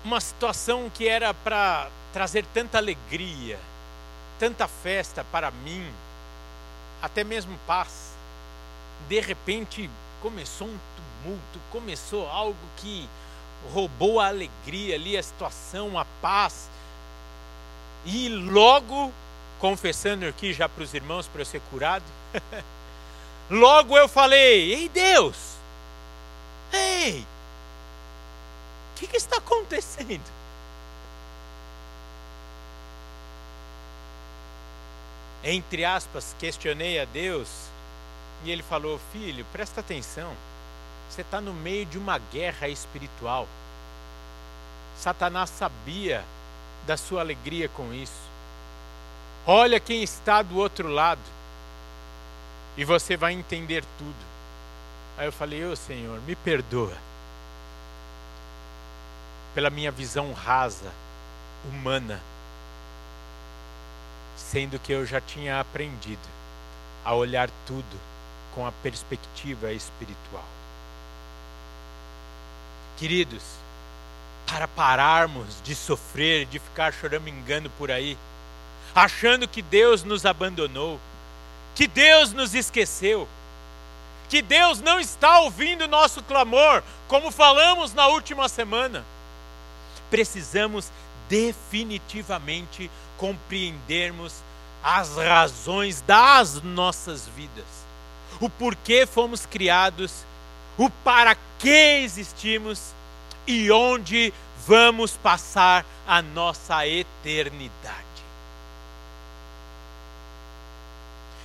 Uma 0.03 0.19
situação 0.19 0.89
que 0.89 1.07
era 1.07 1.35
para 1.35 1.91
trazer 2.11 2.47
tanta 2.55 2.79
alegria, 2.79 3.61
tanta 4.39 4.67
festa 4.67 5.23
para 5.31 5.51
mim, 5.51 5.93
até 7.03 7.23
mesmo 7.23 7.59
paz. 7.67 8.15
De 9.11 9.21
repente 9.21 9.91
começou 10.23 10.69
um 10.69 10.79
tumulto, 11.23 11.61
começou 11.71 12.29
algo 12.29 12.59
que 12.77 13.09
roubou 13.73 14.21
a 14.21 14.29
alegria 14.29 14.97
ali, 14.97 15.17
a 15.17 15.23
situação, 15.23 15.99
a 15.99 16.05
paz. 16.21 16.69
E 18.05 18.29
logo, 18.29 19.13
confessando 19.61 20.27
aqui 20.27 20.53
já 20.53 20.69
para 20.69 20.83
os 20.83 20.93
irmãos 20.93 21.29
para 21.29 21.43
eu 21.43 21.47
ser 21.47 21.61
curado, 21.71 22.05
logo 23.49 23.97
eu 23.97 24.09
falei: 24.09 24.75
Ei 24.75 24.89
Deus, 24.89 25.37
ei, 26.73 27.21
o 27.21 28.99
que, 28.99 29.07
que 29.07 29.17
está 29.17 29.37
acontecendo? 29.37 30.43
entre 35.45 35.85
aspas, 35.85 36.37
questionei 36.39 37.01
a 37.01 37.05
Deus, 37.05 37.49
e 38.45 38.51
ele 38.51 38.63
falou: 38.63 39.01
Filho, 39.13 39.45
presta 39.53 39.81
atenção, 39.81 40.37
você 41.13 41.21
está 41.21 41.43
no 41.43 41.53
meio 41.53 41.85
de 41.85 41.99
uma 41.99 42.17
guerra 42.19 42.69
espiritual. 42.69 43.47
Satanás 44.97 45.51
sabia 45.51 46.25
da 46.87 46.97
sua 46.97 47.21
alegria 47.21 47.69
com 47.69 47.93
isso. 47.93 48.31
Olha 49.47 49.79
quem 49.79 50.03
está 50.03 50.41
do 50.41 50.57
outro 50.57 50.89
lado, 50.89 51.21
e 52.79 52.85
você 52.85 53.15
vai 53.15 53.35
entender 53.35 53.85
tudo. 53.99 54.33
Aí 55.19 55.27
eu 55.27 55.33
falei: 55.33 55.63
Ô 55.67 55.73
oh, 55.73 55.77
Senhor, 55.77 56.19
me 56.23 56.35
perdoa 56.35 56.97
pela 59.55 59.69
minha 59.69 59.91
visão 59.91 60.33
rasa, 60.33 60.91
humana, 61.69 62.19
sendo 64.35 64.79
que 64.79 64.93
eu 64.93 65.05
já 65.05 65.21
tinha 65.21 65.61
aprendido 65.61 66.27
a 67.05 67.15
olhar 67.15 67.51
tudo 67.67 68.01
com 68.55 68.67
a 68.67 68.73
perspectiva 68.73 69.73
espiritual. 69.73 70.62
Queridos, 72.97 73.43
para 74.47 74.69
pararmos 74.69 75.61
de 75.63 75.75
sofrer, 75.75 76.47
de 76.47 76.59
ficar 76.59 76.93
choramingando 76.93 77.71
por 77.71 77.91
aí, 77.91 78.17
achando 78.95 79.49
que 79.49 79.63
Deus 79.63 80.05
nos 80.05 80.27
abandonou, 80.27 81.01
que 81.75 81.87
Deus 81.87 82.33
nos 82.33 82.55
esqueceu, 82.55 83.27
que 84.29 84.43
Deus 84.43 84.81
não 84.81 85.01
está 85.01 85.41
ouvindo 85.41 85.89
nosso 85.89 86.23
clamor, 86.23 86.83
como 87.09 87.31
falamos 87.31 87.95
na 87.95 88.07
última 88.09 88.49
semana 88.49 89.05
precisamos 90.13 90.93
definitivamente 91.27 92.91
compreendermos 93.17 94.35
as 94.85 95.17
razões 95.17 96.03
das 96.03 96.61
nossas 96.61 97.27
vidas, 97.29 97.65
o 98.39 98.51
porquê 98.51 99.07
fomos 99.07 99.47
criados, 99.47 100.27
o 100.83 100.91
para 100.91 101.37
que 101.59 102.01
existimos 102.03 102.93
e 103.47 103.71
onde 103.71 104.33
vamos 104.67 105.17
passar 105.17 105.85
a 106.07 106.21
nossa 106.21 106.87
eternidade. 106.87 108.03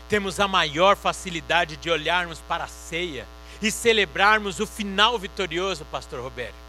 Temos 0.10 0.40
a 0.40 0.48
maior 0.48 0.96
facilidade 0.96 1.78
de 1.78 1.90
olharmos 1.90 2.40
para 2.48 2.64
a 2.64 2.68
ceia 2.68 3.28
e 3.62 3.70
celebrarmos 3.70 4.60
o 4.60 4.66
final 4.66 5.20
vitorioso, 5.20 5.86
Pastor 5.86 6.22
Roberto 6.22 6.68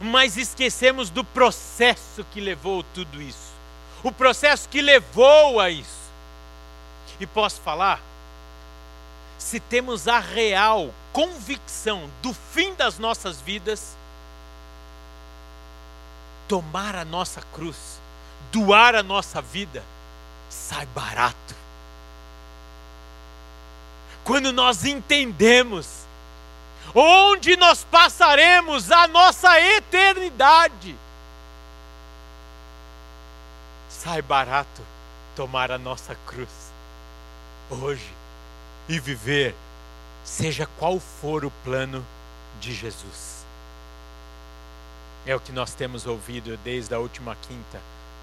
mas 0.00 0.36
esquecemos 0.36 1.10
do 1.10 1.24
processo 1.24 2.24
que 2.32 2.40
levou 2.40 2.84
tudo 2.94 3.20
isso. 3.20 3.52
O 4.02 4.12
processo 4.12 4.68
que 4.68 4.80
levou 4.80 5.58
a 5.58 5.70
isso. 5.70 6.08
E 7.18 7.26
posso 7.26 7.60
falar? 7.60 8.00
Se 9.38 9.60
temos 9.60 10.08
a 10.08 10.18
real 10.18 10.92
convicção 11.12 12.10
do 12.20 12.34
fim 12.34 12.74
das 12.74 12.98
nossas 12.98 13.40
vidas, 13.40 13.96
tomar 16.48 16.96
a 16.96 17.04
nossa 17.04 17.40
cruz, 17.52 18.00
doar 18.50 18.94
a 18.94 19.02
nossa 19.02 19.40
vida, 19.40 19.82
sai 20.50 20.86
barato. 20.86 21.54
Quando 24.24 24.52
nós 24.52 24.84
entendemos 24.84 26.08
onde 26.94 27.56
nós 27.56 27.84
passaremos 27.84 28.90
a 28.90 29.06
nossa 29.06 29.60
eternidade. 29.60 30.96
Sai 33.88 34.22
barato 34.22 34.82
tomar 35.34 35.70
a 35.70 35.78
nossa 35.78 36.14
cruz 36.26 36.48
hoje 37.70 38.10
e 38.88 38.98
viver, 38.98 39.54
seja 40.24 40.66
qual 40.78 40.98
for 40.98 41.44
o 41.44 41.50
plano 41.64 42.04
de 42.60 42.74
Jesus. 42.74 43.44
É 45.26 45.34
o 45.34 45.40
que 45.40 45.52
nós 45.52 45.74
temos 45.74 46.06
ouvido 46.06 46.56
desde 46.64 46.94
a 46.94 46.98
última 46.98 47.36
quinta 47.36 47.80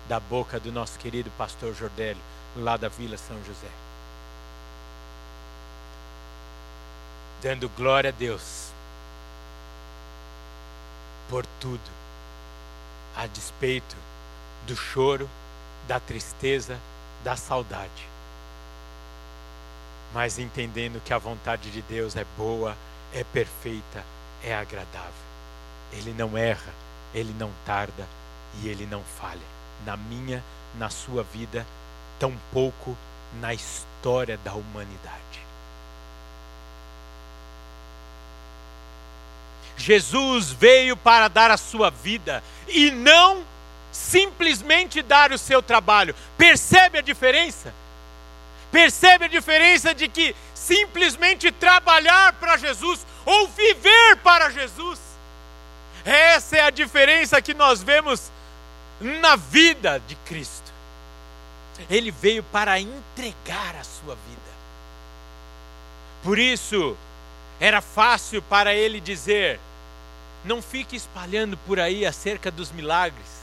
da 0.08 0.20
boca 0.20 0.60
do 0.60 0.72
nosso 0.72 0.98
querido 0.98 1.30
pastor 1.38 1.74
Jordélio, 1.74 2.22
lá 2.58 2.78
da 2.78 2.90
Vila 2.90 3.18
São 3.18 3.38
José. 3.46 3.86
dando 7.46 7.70
glória 7.70 8.10
a 8.10 8.12
Deus 8.12 8.72
por 11.30 11.46
tudo, 11.60 11.80
a 13.16 13.28
despeito 13.28 13.96
do 14.66 14.76
choro, 14.76 15.30
da 15.88 16.00
tristeza, 16.00 16.80
da 17.24 17.36
saudade. 17.36 18.15
Mas 20.16 20.40
entendendo 20.40 21.02
que 21.04 21.14
a 21.14 21.18
vontade 21.18 21.70
de 21.70 21.82
Deus 21.82 22.16
é 22.16 22.26
boa, 22.38 22.78
é 23.14 23.22
perfeita, 23.26 24.02
é 24.42 24.56
agradável. 24.56 25.12
Ele 25.92 26.14
não 26.14 26.38
erra, 26.38 26.74
ele 27.14 27.36
não 27.38 27.52
tarda 27.66 28.08
e 28.62 28.70
ele 28.70 28.86
não 28.86 29.04
falha. 29.04 29.42
Na 29.86 29.98
minha, 29.98 30.42
na 30.80 30.90
sua 30.90 31.22
vida, 31.22 31.68
tampouco 32.18 32.96
na 33.42 33.54
história 33.54 34.38
da 34.38 34.54
humanidade. 34.54 35.42
Jesus 39.76 40.50
veio 40.50 40.96
para 40.96 41.28
dar 41.28 41.52
a 41.52 41.58
sua 41.58 41.90
vida 41.90 42.42
e 42.70 42.90
não 42.90 43.44
simplesmente 43.92 45.02
dar 45.02 45.34
o 45.34 45.38
seu 45.38 45.62
trabalho. 45.62 46.16
Percebe 46.38 47.00
a 47.00 47.02
diferença? 47.02 47.74
Percebe 48.76 49.24
a 49.24 49.30
diferença 49.30 49.96
de 49.96 50.10
que 50.10 50.36
simplesmente 50.54 51.50
trabalhar 51.50 52.34
para 52.34 52.58
Jesus 52.58 53.08
ou 53.26 53.48
viver 53.48 54.18
para 54.18 54.50
Jesus? 54.50 55.00
Essa 56.04 56.58
é 56.58 56.62
a 56.62 56.70
diferença 56.70 57.42
que 57.42 57.54
nós 57.54 57.82
vemos 57.82 58.30
na 59.00 59.38
vida 59.38 60.02
de 60.06 60.16
Cristo. 60.26 60.74
Ele 61.90 62.12
veio 62.12 62.44
para 62.44 62.78
entregar 62.78 63.78
a 63.80 63.84
sua 63.86 64.16
vida. 64.16 64.52
Por 66.22 66.38
isso, 66.38 66.98
era 67.62 67.80
fácil 67.80 68.42
para 68.42 68.76
ele 68.76 69.00
dizer: 69.00 69.58
não 70.44 70.62
fique 70.62 70.98
espalhando 70.98 71.56
por 71.60 71.80
aí 71.80 72.06
acerca 72.06 72.52
dos 72.52 72.74
milagres, 72.74 73.42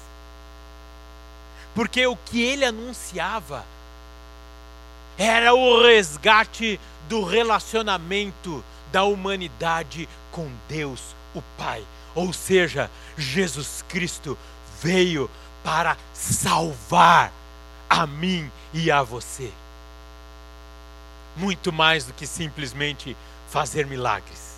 porque 1.74 2.06
o 2.06 2.16
que 2.16 2.42
ele 2.42 2.66
anunciava 2.66 3.64
era 5.18 5.54
o 5.54 5.82
resgate 5.82 6.80
do 7.08 7.24
relacionamento 7.24 8.64
da 8.90 9.04
humanidade 9.04 10.08
com 10.30 10.50
Deus, 10.68 11.14
o 11.34 11.42
Pai. 11.56 11.84
Ou 12.14 12.32
seja, 12.32 12.90
Jesus 13.16 13.84
Cristo 13.88 14.36
veio 14.80 15.30
para 15.64 15.96
salvar 16.12 17.32
a 17.88 18.06
mim 18.06 18.50
e 18.72 18.90
a 18.90 19.02
você. 19.02 19.50
Muito 21.36 21.72
mais 21.72 22.04
do 22.04 22.12
que 22.12 22.26
simplesmente 22.26 23.16
fazer 23.48 23.86
milagres. 23.86 24.52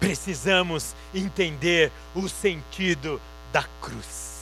Precisamos 0.00 0.94
entender 1.14 1.90
o 2.14 2.28
sentido 2.28 3.20
da 3.52 3.64
cruz. 3.80 4.33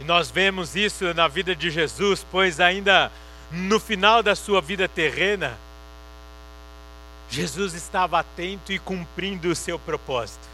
E 0.00 0.04
nós 0.04 0.30
vemos 0.30 0.74
isso 0.74 1.12
na 1.12 1.28
vida 1.28 1.54
de 1.54 1.70
Jesus, 1.70 2.26
pois 2.30 2.58
ainda 2.58 3.12
no 3.50 3.78
final 3.78 4.22
da 4.22 4.34
sua 4.34 4.60
vida 4.62 4.88
terrena, 4.88 5.58
Jesus 7.28 7.74
estava 7.74 8.18
atento 8.18 8.72
e 8.72 8.78
cumprindo 8.78 9.50
o 9.50 9.54
seu 9.54 9.78
propósito. 9.78 10.48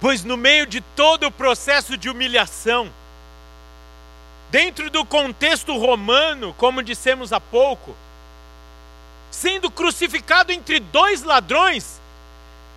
Pois 0.00 0.24
no 0.24 0.36
meio 0.36 0.66
de 0.66 0.80
todo 0.80 1.26
o 1.26 1.30
processo 1.30 1.96
de 1.96 2.10
humilhação, 2.10 2.90
dentro 4.50 4.90
do 4.90 5.04
contexto 5.04 5.76
romano, 5.78 6.54
como 6.58 6.82
dissemos 6.82 7.32
há 7.32 7.40
pouco, 7.40 7.96
sendo 9.30 9.70
crucificado 9.70 10.52
entre 10.52 10.80
dois 10.80 11.22
ladrões, 11.22 12.00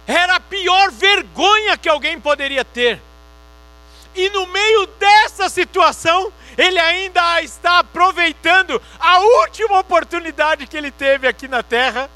era 0.06 0.36
a 0.36 0.40
pior 0.40 0.92
vergonha 0.92 1.78
que 1.78 1.90
alguém 1.90 2.20
poderia 2.20 2.64
ter. 2.64 3.02
E 4.16 4.30
no 4.30 4.48
meio 4.48 4.88
dessa 4.88 5.50
situação, 5.50 6.32
ele 6.58 6.80
ainda 6.80 7.42
está 7.42 7.80
aproveitando 7.80 8.82
a 9.00 9.20
última 9.20 9.80
oportunidade 9.80 10.68
que 10.68 10.76
ele 10.76 10.92
teve 10.92 11.28
aqui 11.28 11.48
na 11.48 11.64
terra 11.64 12.10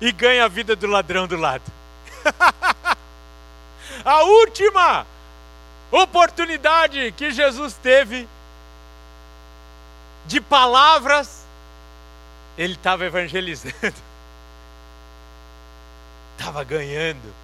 e 0.00 0.10
ganha 0.12 0.44
a 0.44 0.48
vida 0.48 0.74
do 0.74 0.86
ladrão 0.86 1.26
do 1.26 1.36
lado. 1.36 1.62
a 4.04 4.22
última 4.24 5.06
oportunidade 5.90 7.12
que 7.12 7.30
Jesus 7.30 7.74
teve 7.74 8.28
de 10.26 10.40
palavras, 10.40 11.44
ele 12.56 12.74
estava 12.74 13.06
evangelizando, 13.06 13.74
estava 16.36 16.62
ganhando 16.64 17.34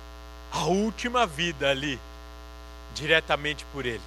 a 0.53 0.65
última 0.65 1.27
vida 1.27 1.71
ali, 1.71 1.99
diretamente 2.95 3.65
por 3.73 3.85
Ele. 3.85 4.01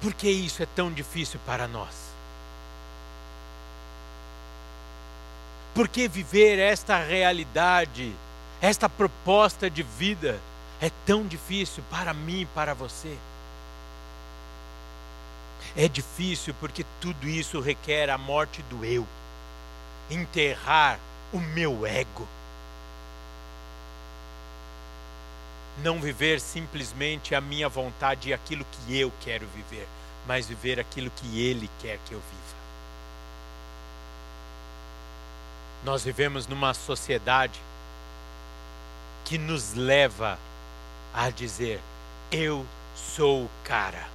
Por 0.00 0.12
que 0.12 0.28
isso 0.28 0.62
é 0.62 0.66
tão 0.66 0.92
difícil 0.92 1.40
para 1.46 1.66
nós? 1.66 2.06
Por 5.74 5.88
que 5.88 6.08
viver 6.08 6.58
esta 6.58 6.98
realidade, 6.98 8.14
esta 8.60 8.88
proposta 8.88 9.68
de 9.68 9.82
vida 9.82 10.40
é 10.80 10.90
tão 11.04 11.26
difícil 11.26 11.82
para 11.90 12.14
mim 12.14 12.42
e 12.42 12.46
para 12.46 12.74
você? 12.74 13.16
É 15.76 15.88
difícil 15.88 16.54
porque 16.58 16.84
tudo 17.00 17.28
isso 17.28 17.60
requer 17.60 18.08
a 18.08 18.16
morte 18.16 18.62
do 18.70 18.84
eu, 18.84 19.06
enterrar 20.10 20.98
o 21.32 21.38
meu 21.38 21.86
ego. 21.86 22.26
Não 25.82 26.00
viver 26.00 26.40
simplesmente 26.40 27.34
a 27.34 27.40
minha 27.40 27.68
vontade 27.68 28.30
e 28.30 28.34
aquilo 28.34 28.64
que 28.64 28.98
eu 28.98 29.12
quero 29.20 29.46
viver, 29.54 29.86
mas 30.26 30.46
viver 30.46 30.80
aquilo 30.80 31.10
que 31.10 31.40
Ele 31.40 31.70
quer 31.80 31.98
que 32.06 32.12
eu 32.12 32.20
viva. 32.20 32.56
Nós 35.84 36.02
vivemos 36.02 36.46
numa 36.46 36.74
sociedade 36.74 37.60
que 39.24 39.36
nos 39.36 39.74
leva 39.74 40.38
a 41.12 41.30
dizer: 41.30 41.80
eu 42.30 42.66
sou 42.94 43.44
o 43.44 43.50
cara. 43.64 44.08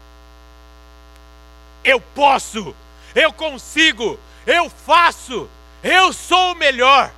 Eu 1.83 1.99
posso, 1.99 2.75
eu 3.15 3.31
consigo, 3.33 4.19
eu 4.45 4.69
faço, 4.69 5.49
eu 5.83 6.13
sou 6.13 6.51
o 6.51 6.55
melhor. 6.55 7.11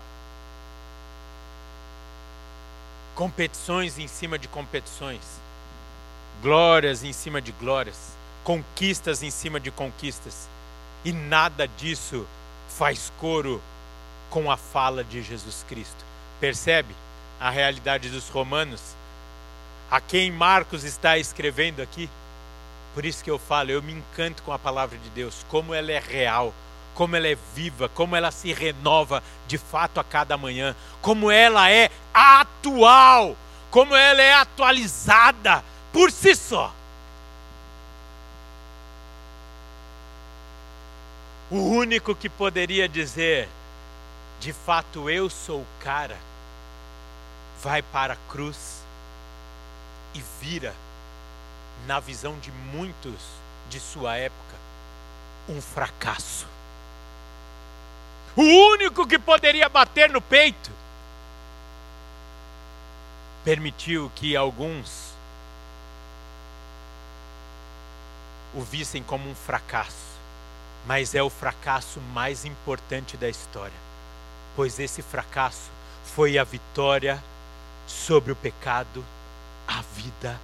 Competições 3.15 3.99
em 3.99 4.07
cima 4.07 4.39
de 4.39 4.47
competições, 4.47 5.21
glórias 6.41 7.03
em 7.03 7.13
cima 7.13 7.39
de 7.39 7.51
glórias, 7.51 8.17
conquistas 8.43 9.21
em 9.21 9.29
cima 9.29 9.59
de 9.59 9.69
conquistas, 9.69 10.49
e 11.05 11.13
nada 11.13 11.67
disso 11.67 12.25
faz 12.69 13.11
coro 13.19 13.61
com 14.31 14.49
a 14.49 14.57
fala 14.57 15.03
de 15.03 15.21
Jesus 15.21 15.63
Cristo. 15.69 16.03
Percebe 16.39 16.95
a 17.39 17.51
realidade 17.51 18.09
dos 18.09 18.29
romanos? 18.29 18.81
A 19.91 20.01
quem 20.01 20.31
Marcos 20.31 20.83
está 20.83 21.15
escrevendo 21.17 21.83
aqui? 21.83 22.09
Por 22.95 23.05
isso 23.05 23.23
que 23.23 23.29
eu 23.29 23.37
falo, 23.37 23.69
eu 23.69 23.83
me 23.83 23.93
encanto 23.93 24.41
com 24.41 24.51
a 24.51 24.57
palavra 24.57 24.97
de 24.97 25.09
Deus, 25.11 25.45
como 25.49 25.71
ela 25.71 25.91
é 25.91 25.99
real, 25.99 26.51
como 26.93 27.15
ela 27.15 27.27
é 27.27 27.37
viva, 27.55 27.89
como 27.89 28.15
ela 28.15 28.31
se 28.31 28.53
renova 28.53 29.23
de 29.47 29.57
fato 29.57 29.99
a 29.99 30.03
cada 30.03 30.37
manhã, 30.37 30.75
como 31.01 31.31
ela 31.31 31.69
é 31.69 31.89
atual, 32.13 33.35
como 33.69 33.95
ela 33.95 34.21
é 34.21 34.33
atualizada 34.33 35.63
por 35.91 36.11
si 36.11 36.35
só. 36.35 36.73
O 41.51 41.57
único 41.57 42.15
que 42.15 42.29
poderia 42.29 42.87
dizer, 42.89 43.47
de 44.39 44.51
fato 44.51 45.09
eu 45.09 45.29
sou 45.29 45.61
o 45.61 45.67
cara, 45.79 46.17
vai 47.61 47.81
para 47.81 48.13
a 48.13 48.31
cruz 48.31 48.81
e 50.13 50.23
vira 50.41 50.73
na 51.85 51.99
visão 51.99 52.37
de 52.39 52.51
muitos 52.51 53.21
de 53.69 53.79
sua 53.79 54.17
época, 54.17 54.55
um 55.49 55.61
fracasso. 55.61 56.52
O 58.35 58.41
único 58.41 59.05
que 59.05 59.19
poderia 59.19 59.69
bater 59.69 60.09
no 60.09 60.21
peito 60.21 60.71
permitiu 63.43 64.11
que 64.15 64.35
alguns 64.35 65.13
o 68.53 68.61
vissem 68.61 69.03
como 69.03 69.29
um 69.29 69.35
fracasso, 69.35 70.17
mas 70.85 71.13
é 71.15 71.21
o 71.21 71.29
fracasso 71.29 71.99
mais 72.13 72.45
importante 72.45 73.17
da 73.17 73.29
história, 73.29 73.73
pois 74.55 74.79
esse 74.79 75.01
fracasso 75.01 75.71
foi 76.03 76.37
a 76.37 76.43
vitória 76.43 77.21
sobre 77.87 78.31
o 78.31 78.35
pecado, 78.35 79.03
a 79.67 79.81
vida 79.81 80.39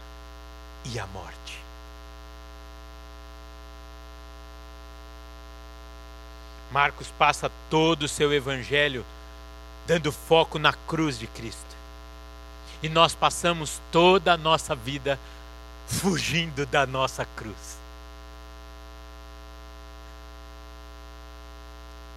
e 0.86 0.99
a 0.99 1.06
morte. 1.08 1.38
Marcos 6.72 7.08
passa 7.18 7.52
todo 7.70 8.04
o 8.04 8.08
seu 8.08 8.34
evangelho 8.34 9.06
dando 9.88 10.12
foco 10.12 10.60
na 10.60 10.72
cruz 10.72 11.18
de 11.18 11.26
Cristo. 11.26 11.76
E 12.82 12.88
nós 12.88 13.16
passamos 13.16 13.82
toda 13.92 14.34
a 14.34 14.38
nossa 14.38 14.76
vida 14.76 15.20
fugindo 15.88 16.66
da 16.66 16.86
nossa 16.86 17.26
cruz. 17.36 17.80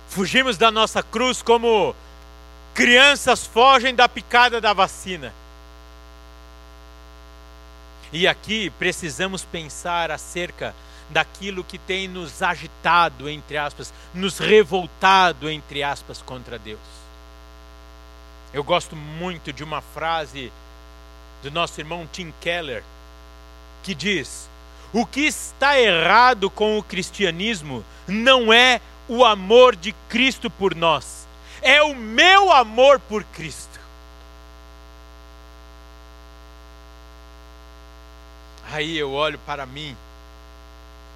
Fugimos 0.09 0.59
da 0.59 0.71
nossa 0.71 1.03
cruz 1.03 1.41
como 1.41 1.97
crianças 2.75 3.47
fogem 3.47 3.95
da 3.95 4.07
picada 4.07 4.61
da 4.61 4.75
vacina. 4.75 5.33
E 8.12 8.29
aqui 8.29 8.69
precisamos 8.79 9.43
pensar 9.43 10.11
acerca 10.11 10.75
daquilo 11.12 11.62
que 11.62 11.79
tem 11.79 12.09
nos 12.09 12.42
agitado, 12.42 13.29
entre 13.29 13.57
aspas, 13.57 13.92
nos 14.14 14.38
revoltado, 14.38 15.48
entre 15.51 15.83
aspas, 15.83 16.20
contra 16.22 16.59
Deus. 16.59 16.81
Eu 18.53 18.64
gosto 18.64 18.96
muito 18.96 19.53
de 19.53 19.62
uma 19.62 19.81
frase 19.81 20.53
do 21.42 21.51
nosso 21.51 21.81
irmão 21.81 22.09
Tim 22.11 22.33
Keller, 22.40 22.83
que 23.83 23.94
diz: 23.94 24.48
O 24.92 25.07
que 25.07 25.20
está 25.20 25.79
errado 25.79 26.51
com 26.51 26.79
o 26.79 26.83
cristianismo 26.83 27.85
não 28.07 28.53
é 28.53 28.81
o 29.09 29.25
amor 29.25 29.77
de 29.77 29.92
Cristo 30.09 30.51
por 30.51 30.75
nós, 30.75 31.27
é 31.61 31.83
o 31.83 31.94
meu 31.94 32.53
amor 32.53 32.98
por 33.01 33.25
Cristo. 33.25 33.81
Aí 38.70 38.96
eu 38.96 39.12
olho 39.12 39.38
para 39.40 39.66
mim 39.66 39.94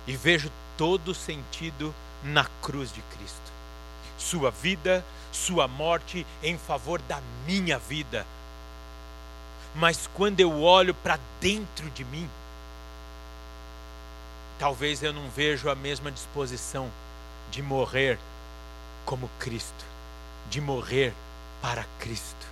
e 0.07 0.17
vejo 0.17 0.51
todo 0.77 1.09
o 1.09 1.15
sentido 1.15 1.95
na 2.23 2.45
cruz 2.63 2.93
de 2.93 3.01
Cristo. 3.03 3.53
Sua 4.19 4.51
vida, 4.51 5.05
sua 5.33 5.69
morte 5.69 6.27
em 6.43 6.57
favor 6.57 7.01
da 7.03 7.21
minha 7.47 7.79
vida. 7.79 8.27
Mas 9.75 10.09
quando 10.15 10.41
eu 10.41 10.63
olho 10.63 10.95
para 10.95 11.19
dentro 11.41 11.91
de 11.91 12.05
mim, 12.05 12.29
talvez 14.59 15.03
eu 15.03 15.13
não 15.13 15.29
vejo 15.31 15.69
a 15.69 15.75
mesma 15.75 16.11
disposição 16.11 16.91
de 17.51 17.63
morrer 17.63 18.19
como 19.05 19.31
Cristo, 19.39 19.85
de 20.49 20.61
morrer 20.61 21.13
para 21.61 21.85
Cristo. 21.99 22.47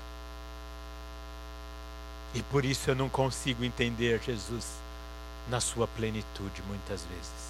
E 2.34 2.42
por 2.42 2.64
isso 2.64 2.90
eu 2.90 2.94
não 2.94 3.08
consigo 3.08 3.64
entender 3.64 4.20
Jesus 4.22 4.66
na 5.48 5.60
sua 5.60 5.86
plenitude 5.86 6.62
muitas 6.66 7.04
vezes. 7.04 7.43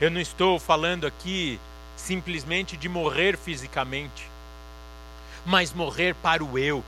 Eu 0.00 0.10
não 0.10 0.20
estou 0.20 0.60
falando 0.60 1.06
aqui 1.06 1.58
simplesmente 1.96 2.76
de 2.76 2.88
morrer 2.88 3.36
fisicamente, 3.36 4.30
mas 5.44 5.72
morrer 5.72 6.14
para 6.14 6.44
o 6.44 6.56
eu, 6.56 6.84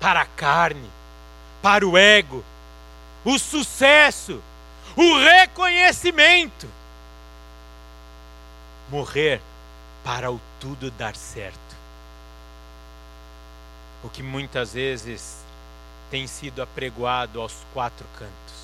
para 0.00 0.20
a 0.20 0.26
carne, 0.26 0.88
para 1.60 1.86
o 1.86 1.98
ego, 1.98 2.44
o 3.24 3.38
sucesso, 3.38 4.40
o 4.96 5.18
reconhecimento. 5.18 6.68
Morrer 8.90 9.40
para 10.04 10.30
o 10.30 10.40
tudo 10.60 10.90
dar 10.92 11.16
certo. 11.16 11.58
O 14.04 14.08
que 14.08 14.22
muitas 14.22 14.74
vezes 14.74 15.42
tem 16.10 16.26
sido 16.26 16.62
apregoado 16.62 17.40
aos 17.40 17.54
quatro 17.72 18.06
cantos. 18.18 18.63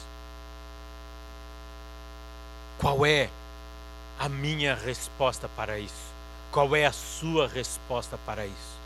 Qual 2.80 3.04
é 3.04 3.28
a 4.18 4.26
minha 4.26 4.74
resposta 4.74 5.46
para 5.54 5.78
isso? 5.78 6.10
Qual 6.50 6.74
é 6.74 6.86
a 6.86 6.92
sua 6.92 7.46
resposta 7.46 8.18
para 8.24 8.46
isso? 8.46 8.80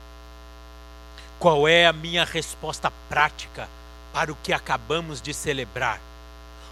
Qual 1.39 1.69
é 1.69 1.87
a 1.87 1.93
minha 1.93 2.25
resposta 2.25 2.93
prática 3.09 3.69
para 4.13 4.33
o 4.33 4.37
que 4.43 4.53
acabamos 4.53 5.23
de 5.23 5.33
celebrar? 5.33 6.01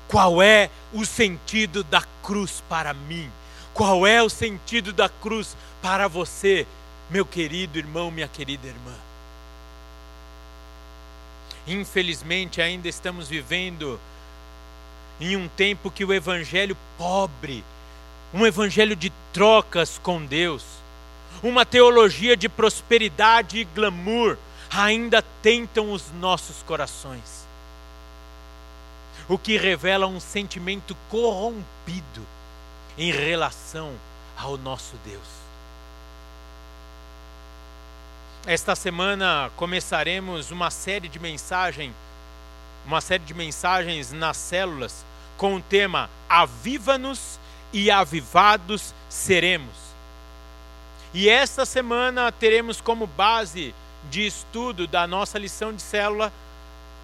Qual 0.09 0.43
é 0.43 0.69
o 0.93 1.07
sentido 1.07 1.85
da 1.85 2.03
cruz 2.25 2.61
para 2.69 2.93
mim? 2.93 3.31
Qual 3.73 4.05
é 4.05 4.21
o 4.21 4.29
sentido 4.29 4.93
da 4.93 5.09
cruz 5.09 5.57
para 5.81 6.09
você, 6.09 6.67
meu 7.09 7.25
querido 7.25 7.79
irmão, 7.79 8.11
minha 8.11 8.27
querida 8.27 8.67
irmã? 8.67 8.95
Infelizmente, 11.69 12.61
ainda 12.61 12.89
estamos 12.89 13.29
vivendo 13.29 14.01
em 15.21 15.37
um 15.37 15.49
tempo 15.49 15.91
que 15.91 16.05
o 16.05 16.13
evangelho 16.13 16.77
pobre 16.99 17.65
um 18.33 18.47
evangelho 18.47 18.97
de 18.97 19.13
trocas 19.33 20.01
com 20.03 20.25
Deus, 20.25 20.65
uma 21.43 21.67
teologia 21.67 22.37
de 22.37 22.49
prosperidade 22.49 23.59
e 23.59 23.65
glamour 23.65 24.39
ainda 24.71 25.23
tentam 25.43 25.93
os 25.93 26.11
nossos 26.13 26.63
corações. 26.63 27.47
O 29.29 29.37
que 29.37 29.57
revela 29.57 30.07
um 30.07 30.19
sentimento 30.19 30.97
corrompido 31.11 32.27
em 32.97 33.13
relação 33.13 33.93
ao 34.37 34.57
nosso 34.57 34.97
Deus. 35.05 35.43
Esta 38.47 38.75
semana 38.75 39.51
começaremos 39.57 40.51
uma 40.51 40.71
série 40.71 41.09
de 41.09 41.19
mensagens, 41.19 41.93
uma 42.87 43.01
série 43.01 43.25
de 43.25 43.35
mensagens 43.35 44.13
nas 44.13 44.37
células 44.37 45.05
com 45.37 45.57
o 45.57 45.63
tema 45.63 46.11
Aviva-nos 46.29 47.39
e 47.73 47.91
avivados 47.91 48.95
seremos. 49.09 49.75
E 51.15 51.29
esta 51.29 51.67
semana 51.67 52.33
teremos 52.33 52.81
como 52.81 53.07
base 53.07 53.75
de 54.11 54.27
estudo 54.27 54.87
da 54.87 55.07
nossa 55.07 55.39
lição 55.39 55.73
de 55.73 55.83
célula 55.83 56.33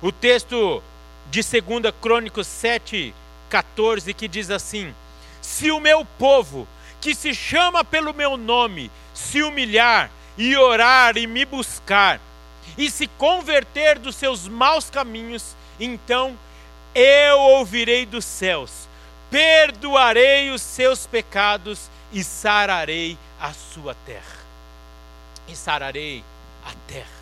o 0.01 0.13
texto 0.13 0.83
de 1.29 1.41
2 1.43 1.95
Crônicos 2.01 2.47
7, 2.47 3.13
14, 3.51 4.15
que 4.15 4.29
diz 4.29 4.49
assim: 4.51 4.95
Se 5.43 5.71
o 5.73 5.81
meu 5.81 6.05
povo, 6.05 6.69
que 7.01 7.15
se 7.15 7.35
chama 7.35 7.85
pelo 7.85 8.15
meu 8.15 8.37
nome, 8.37 8.91
se 9.13 9.43
humilhar 9.43 10.11
e 10.37 10.57
orar 10.57 11.17
e 11.17 11.27
me 11.27 11.45
buscar, 11.45 12.21
e 12.77 12.89
se 12.91 13.09
converter 13.09 13.99
dos 13.99 14.15
seus 14.15 14.47
maus 14.47 14.89
caminhos, 14.89 15.57
então 15.79 16.37
eu 16.95 17.39
ouvirei 17.39 18.05
dos 18.05 18.25
céus, 18.25 18.89
perdoarei 19.31 20.51
os 20.51 20.63
seus 20.63 21.07
pecados 21.07 21.91
e 22.13 22.25
sararei 22.25 23.19
a 23.41 23.53
sua 23.53 23.95
terra. 24.07 24.39
E 25.47 25.55
sararei 25.55 26.25
a 26.65 26.73
terra. 26.87 27.19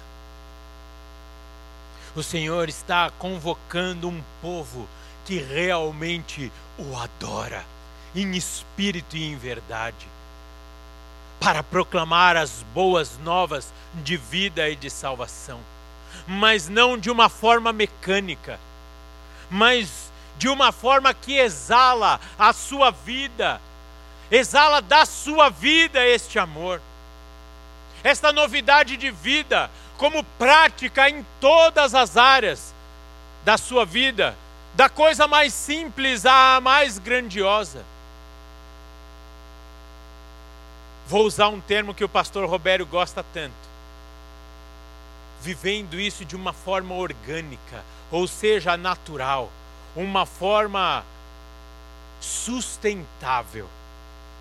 O 2.14 2.22
Senhor 2.22 2.68
está 2.68 3.10
convocando 3.10 4.08
um 4.08 4.22
povo 4.40 4.88
que 5.26 5.38
realmente 5.38 6.50
o 6.78 6.96
adora, 6.96 7.64
em 8.14 8.34
espírito 8.34 9.16
e 9.16 9.24
em 9.24 9.36
verdade, 9.36 10.06
para 11.38 11.62
proclamar 11.62 12.36
as 12.36 12.64
boas 12.72 13.18
novas 13.18 13.72
de 14.02 14.16
vida 14.16 14.68
e 14.68 14.76
de 14.76 14.88
salvação, 14.88 15.60
mas 16.26 16.68
não 16.68 16.98
de 16.98 17.10
uma 17.10 17.28
forma 17.28 17.72
mecânica, 17.72 18.58
mas 19.50 20.10
de 20.38 20.48
uma 20.48 20.72
forma 20.72 21.14
que 21.14 21.38
exala 21.38 22.20
a 22.38 22.52
sua 22.52 22.90
vida, 22.90 23.60
exala 24.30 24.82
da 24.82 25.06
sua 25.06 25.48
vida 25.48 26.04
este 26.04 26.38
amor 26.38 26.80
esta 28.06 28.32
novidade 28.32 28.96
de 28.96 29.10
vida 29.10 29.68
como 29.96 30.22
prática 30.38 31.10
em 31.10 31.26
todas 31.40 31.92
as 31.92 32.16
áreas 32.16 32.72
da 33.44 33.58
sua 33.58 33.84
vida, 33.84 34.36
da 34.74 34.88
coisa 34.88 35.26
mais 35.26 35.52
simples 35.52 36.24
à 36.24 36.60
mais 36.60 36.98
grandiosa. 36.98 37.84
Vou 41.08 41.24
usar 41.24 41.48
um 41.48 41.60
termo 41.60 41.94
que 41.94 42.04
o 42.04 42.08
pastor 42.08 42.48
Robério 42.48 42.86
gosta 42.86 43.24
tanto. 43.34 43.65
Vivendo 45.42 45.98
isso 46.00 46.24
de 46.24 46.34
uma 46.34 46.52
forma 46.52 46.94
orgânica, 46.94 47.84
ou 48.10 48.26
seja, 48.26 48.76
natural, 48.76 49.50
uma 49.94 50.26
forma 50.26 51.04
sustentável 52.20 53.68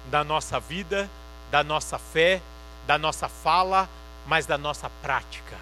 da 0.10 0.24
nossa 0.24 0.60
vida, 0.60 1.10
da 1.52 1.64
nossa 1.64 1.98
fé 1.98 2.42
da 2.86 2.98
nossa 2.98 3.28
fala, 3.28 3.90
mas 4.28 4.46
da 4.46 4.58
nossa 4.58 4.90
prática. 5.02 5.58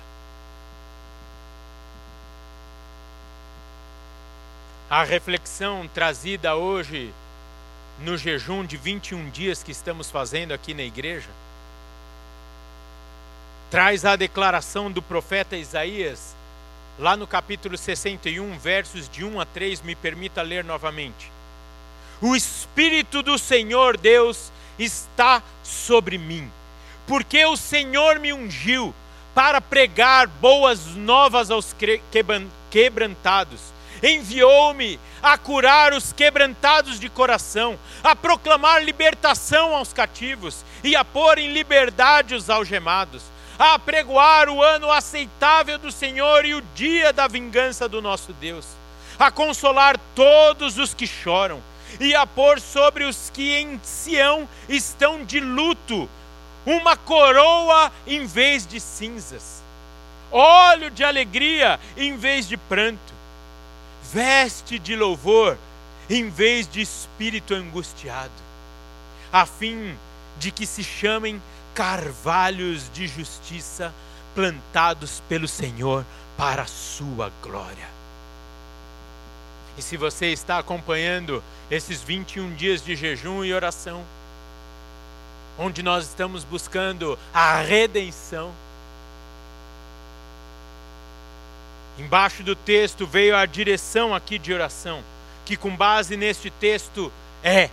A 4.89 5.03
reflexão 5.03 5.87
trazida 5.93 6.55
hoje 6.55 7.13
no 7.99 8.17
jejum 8.17 8.65
de 8.65 8.77
21 8.77 9.29
dias 9.29 9.63
que 9.63 9.71
estamos 9.71 10.11
fazendo 10.11 10.51
aqui 10.51 10.73
na 10.73 10.83
igreja 10.83 11.29
traz 13.73 14.05
a 14.05 14.15
declaração 14.15 14.91
do 14.91 15.01
profeta 15.01 15.57
Isaías, 15.57 16.35
lá 16.99 17.17
no 17.17 17.25
capítulo 17.25 17.75
61, 17.75 18.55
versos 18.59 19.09
de 19.09 19.25
1 19.25 19.41
a 19.41 19.45
3, 19.47 19.81
me 19.81 19.95
permita 19.95 20.43
ler 20.43 20.63
novamente. 20.63 21.31
O 22.21 22.35
Espírito 22.35 23.23
do 23.23 23.35
Senhor 23.35 23.97
Deus 23.97 24.51
está 24.77 25.41
sobre 25.63 26.19
mim 26.19 26.51
porque 27.07 27.43
o 27.45 27.57
Senhor 27.57 28.19
me 28.19 28.31
ungiu 28.31 28.93
para 29.33 29.59
pregar 29.59 30.27
boas 30.27 30.85
novas 30.95 31.49
aos 31.49 31.75
quebrantados. 32.69 33.73
Enviou-me 34.03 34.99
a 35.21 35.35
curar 35.35 35.93
os 35.93 36.13
quebrantados 36.13 36.99
de 36.99 37.09
coração, 37.09 37.79
a 38.03 38.15
proclamar 38.15 38.83
libertação 38.83 39.75
aos 39.75 39.91
cativos 39.91 40.63
e 40.83 40.95
a 40.95 41.03
pôr 41.03 41.39
em 41.39 41.51
liberdade 41.51 42.35
os 42.35 42.51
algemados, 42.51 43.32
apregoar 43.71 44.49
o 44.49 44.61
ano 44.61 44.91
aceitável 44.91 45.77
do 45.77 45.91
Senhor 45.91 46.43
e 46.43 46.53
o 46.53 46.61
dia 46.75 47.13
da 47.13 47.27
vingança 47.27 47.87
do 47.87 48.01
nosso 48.01 48.33
Deus, 48.33 48.67
a 49.17 49.31
consolar 49.31 49.97
todos 50.13 50.77
os 50.77 50.93
que 50.93 51.07
choram 51.07 51.61
e 51.99 52.13
a 52.13 52.27
pôr 52.27 52.59
sobre 52.59 53.05
os 53.05 53.29
que 53.29 53.55
em 53.55 53.79
Sião 53.83 54.47
estão 54.67 55.23
de 55.23 55.39
luto 55.39 56.09
uma 56.65 56.97
coroa 56.97 57.91
em 58.07 58.25
vez 58.25 58.65
de 58.65 58.79
cinzas, 58.79 59.61
óleo 60.31 60.89
de 60.89 61.03
alegria 61.03 61.79
em 61.95 62.17
vez 62.17 62.47
de 62.47 62.57
pranto, 62.57 63.13
veste 64.11 64.79
de 64.79 64.95
louvor 64.95 65.57
em 66.09 66.29
vez 66.29 66.67
de 66.67 66.81
espírito 66.81 67.53
angustiado, 67.53 68.31
a 69.31 69.45
fim 69.45 69.95
de 70.37 70.51
que 70.51 70.65
se 70.65 70.83
chamem 70.83 71.41
carvalhos 71.73 72.89
de 72.93 73.07
justiça 73.07 73.93
plantados 74.35 75.21
pelo 75.27 75.47
Senhor 75.47 76.05
para 76.37 76.63
a 76.63 76.67
sua 76.67 77.31
glória. 77.41 77.87
E 79.77 79.81
se 79.81 79.97
você 79.97 80.27
está 80.27 80.59
acompanhando 80.59 81.43
esses 81.69 82.01
21 82.01 82.53
dias 82.55 82.83
de 82.83 82.95
jejum 82.95 83.43
e 83.43 83.53
oração, 83.53 84.03
onde 85.57 85.83
nós 85.83 86.05
estamos 86.05 86.43
buscando 86.43 87.17
a 87.33 87.61
redenção. 87.61 88.51
Embaixo 91.97 92.43
do 92.43 92.55
texto 92.55 93.05
veio 93.05 93.35
a 93.35 93.45
direção 93.45 94.15
aqui 94.15 94.39
de 94.39 94.53
oração, 94.53 95.03
que 95.45 95.55
com 95.55 95.75
base 95.75 96.17
neste 96.17 96.49
texto 96.49 97.11
é 97.43 97.69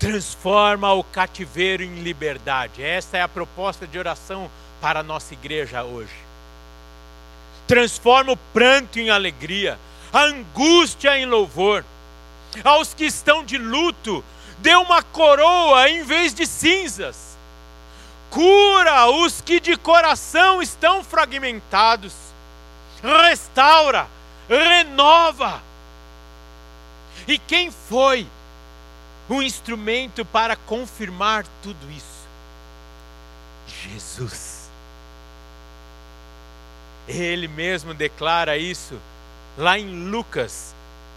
transforma 0.00 0.90
o 0.94 1.04
cativeiro 1.04 1.82
em 1.82 1.96
liberdade. 1.96 2.82
Esta 2.82 3.18
é 3.18 3.22
a 3.22 3.28
proposta 3.28 3.86
de 3.86 3.98
oração 3.98 4.50
para 4.80 5.00
a 5.00 5.02
nossa 5.02 5.34
igreja 5.34 5.84
hoje. 5.84 6.14
Transforma 7.66 8.32
o 8.32 8.36
pranto 8.36 8.98
em 8.98 9.10
alegria, 9.10 9.78
a 10.10 10.22
angústia 10.22 11.18
em 11.18 11.26
louvor. 11.26 11.84
Aos 12.64 12.94
que 12.94 13.04
estão 13.04 13.44
de 13.44 13.58
luto, 13.58 14.24
dê 14.58 14.74
uma 14.74 15.02
coroa 15.02 15.88
em 15.90 16.02
vez 16.02 16.32
de 16.32 16.46
cinzas. 16.46 17.36
Cura 18.30 19.06
os 19.06 19.42
que 19.42 19.60
de 19.60 19.76
coração 19.76 20.62
estão 20.62 21.04
fragmentados. 21.04 22.14
Restaura, 23.02 24.08
renova. 24.48 25.60
E 27.28 27.36
quem 27.38 27.70
foi 27.70 28.26
o 29.36 29.42
instrumento 29.42 30.24
para 30.24 30.56
confirmar 30.56 31.46
tudo 31.62 31.90
isso? 31.90 32.28
Jesus. 33.66 34.68
Ele 37.08 37.48
mesmo 37.48 37.94
declara 37.94 38.56
isso 38.56 38.98
lá 39.56 39.78
em 39.78 40.08
Lucas, 40.10 40.74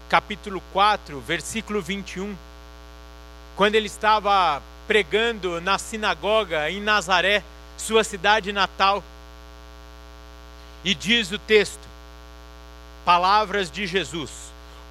capítulo 0.08 0.62
4, 0.72 1.20
versículo 1.20 1.80
21 1.80 2.36
quando 3.56 3.76
ele 3.76 3.86
estava 3.86 4.60
pregando 4.86 5.60
na 5.60 5.78
sinagoga 5.78 6.70
em 6.70 6.80
Nazaré, 6.80 7.42
sua 7.76 8.02
cidade 8.04 8.52
natal. 8.52 9.02
E 10.82 10.94
diz 10.94 11.30
o 11.32 11.38
texto, 11.38 11.80
palavras 13.04 13.70
de 13.70 13.86
Jesus: 13.86 14.30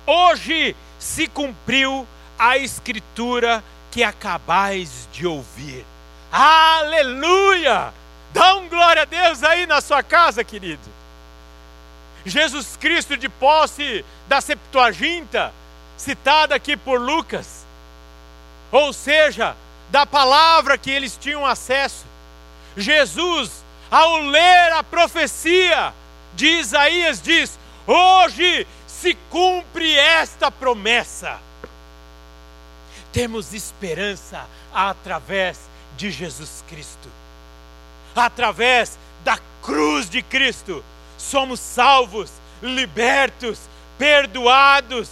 Hoje 0.06 0.76
se 0.98 1.28
cumpriu 1.28 2.08
a 2.44 2.58
escritura 2.58 3.64
que 3.90 4.04
acabais 4.04 5.08
de 5.14 5.26
ouvir. 5.26 5.86
Aleluia! 6.30 7.94
Dá 8.34 8.56
um 8.56 8.68
glória 8.68 9.04
a 9.04 9.06
Deus 9.06 9.42
aí 9.44 9.66
na 9.66 9.80
sua 9.80 10.04
casa, 10.04 10.44
querido. 10.44 10.84
Jesus 12.26 12.76
Cristo 12.76 13.16
de 13.16 13.30
posse 13.30 14.04
da 14.28 14.42
Septuaginta, 14.42 15.54
citada 15.96 16.54
aqui 16.54 16.76
por 16.76 17.00
Lucas, 17.00 17.66
ou 18.74 18.92
seja, 18.92 19.56
da 19.90 20.06
palavra 20.06 20.78
que 20.78 20.92
eles 20.92 21.16
tinham 21.16 21.46
acesso. 21.46 22.06
Jesus, 22.76 23.64
ao 23.90 24.18
ler 24.18 24.74
a 24.74 24.84
profecia 24.84 25.94
de 26.34 26.48
Isaías, 26.48 27.22
diz: 27.22 27.58
Hoje 27.88 28.68
se 28.86 29.16
cumpre 29.30 29.96
esta 29.96 30.52
promessa. 30.52 31.40
Temos 33.14 33.54
esperança 33.54 34.46
através 34.74 35.60
de 35.96 36.12
Jesus 36.12 36.64
Cristo. 36.68 37.08
Através 38.16 38.98
da 39.24 39.40
cruz 39.62 40.10
de 40.10 40.22
Cristo, 40.22 40.84
somos 41.18 41.60
salvos, 41.60 42.32
libertos, 42.62 43.62
perdoados 43.98 45.10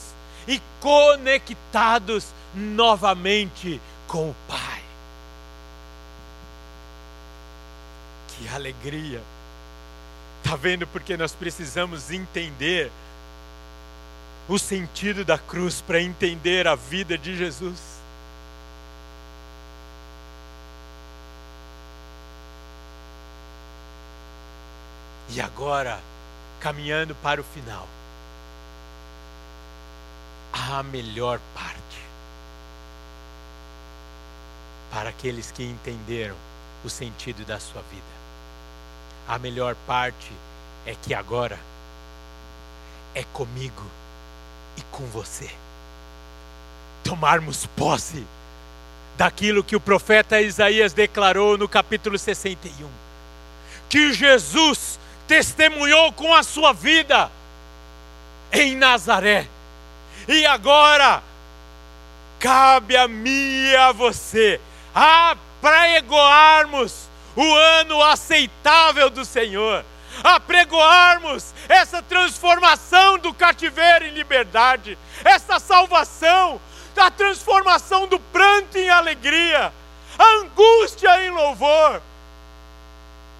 e 0.47 0.59
conectados 0.79 2.33
novamente 2.53 3.79
com 4.07 4.31
o 4.31 4.35
Pai. 4.47 4.81
Que 8.27 8.47
alegria! 8.49 9.21
Está 10.43 10.55
vendo 10.55 10.87
porque 10.87 11.15
nós 11.15 11.33
precisamos 11.33 12.11
entender 12.11 12.91
o 14.49 14.57
sentido 14.57 15.23
da 15.23 15.37
cruz 15.37 15.81
para 15.81 16.01
entender 16.01 16.67
a 16.67 16.75
vida 16.75 17.17
de 17.17 17.37
Jesus? 17.37 17.90
E 25.33 25.39
agora, 25.39 25.97
caminhando 26.59 27.15
para 27.15 27.39
o 27.39 27.43
final, 27.43 27.87
a 30.51 30.83
melhor 30.83 31.39
parte 31.53 31.81
para 34.91 35.09
aqueles 35.09 35.49
que 35.49 35.63
entenderam 35.63 36.35
o 36.83 36.89
sentido 36.89 37.45
da 37.45 37.59
sua 37.61 37.81
vida. 37.83 38.03
A 39.25 39.39
melhor 39.39 39.73
parte 39.87 40.33
é 40.85 40.93
que 40.95 41.13
agora 41.13 41.57
é 43.15 43.23
comigo 43.23 43.85
e 44.75 44.81
com 44.91 45.05
você. 45.05 45.49
Tomarmos 47.05 47.65
posse 47.67 48.25
daquilo 49.17 49.63
que 49.63 49.77
o 49.77 49.79
profeta 49.79 50.41
Isaías 50.41 50.91
declarou 50.91 51.57
no 51.57 51.69
capítulo 51.69 52.19
61. 52.19 52.89
Que 53.87 54.11
Jesus 54.11 54.99
testemunhou 55.31 56.11
com 56.11 56.33
a 56.33 56.43
sua 56.43 56.73
vida 56.73 57.31
em 58.51 58.75
Nazaré. 58.75 59.47
E 60.27 60.45
agora 60.45 61.23
cabe 62.37 62.97
a 62.97 63.07
mim 63.07 63.69
e 63.69 63.75
a 63.77 63.93
você 63.93 64.59
apregoarmos 64.93 67.07
o 67.33 67.55
ano 67.55 68.03
aceitável 68.03 69.09
do 69.09 69.23
Senhor, 69.23 69.85
apregoarmos 70.21 71.53
essa 71.69 72.01
transformação 72.01 73.17
do 73.17 73.33
cativeiro 73.33 74.07
em 74.07 74.11
liberdade, 74.11 74.97
essa 75.23 75.59
salvação, 75.59 76.59
a 76.97 77.09
transformação 77.09 78.05
do 78.05 78.19
pranto 78.19 78.77
em 78.77 78.89
alegria, 78.89 79.71
a 80.19 80.25
angústia 80.41 81.25
em 81.25 81.29
louvor, 81.29 82.01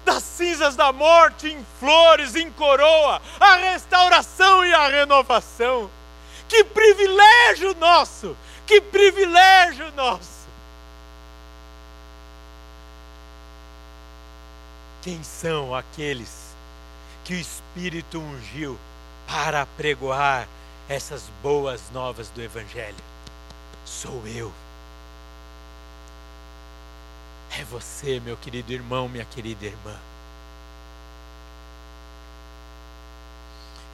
das 0.04 0.22
cinzas 0.22 0.76
da 0.76 0.92
morte 0.92 1.48
em 1.48 1.64
flores, 1.78 2.34
em 2.34 2.50
coroa, 2.50 3.20
a 3.40 3.56
restauração 3.56 4.64
e 4.64 4.74
a 4.74 4.88
renovação. 4.88 5.90
Que 6.48 6.64
privilégio 6.64 7.74
nosso! 7.76 8.36
Que 8.66 8.80
privilégio 8.80 9.90
nosso! 9.92 10.42
Quem 15.02 15.22
são 15.24 15.74
aqueles 15.74 16.54
que 17.24 17.34
o 17.34 17.36
Espírito 17.36 18.20
ungiu 18.20 18.78
para 19.26 19.66
pregoar 19.66 20.46
essas 20.88 21.24
boas 21.42 21.90
novas 21.92 22.28
do 22.30 22.40
Evangelho? 22.40 22.94
Sou 23.84 24.22
eu. 24.26 24.52
É 27.58 27.64
você, 27.64 28.18
meu 28.20 28.36
querido 28.36 28.72
irmão, 28.72 29.08
minha 29.08 29.24
querida 29.24 29.66
irmã. 29.66 29.96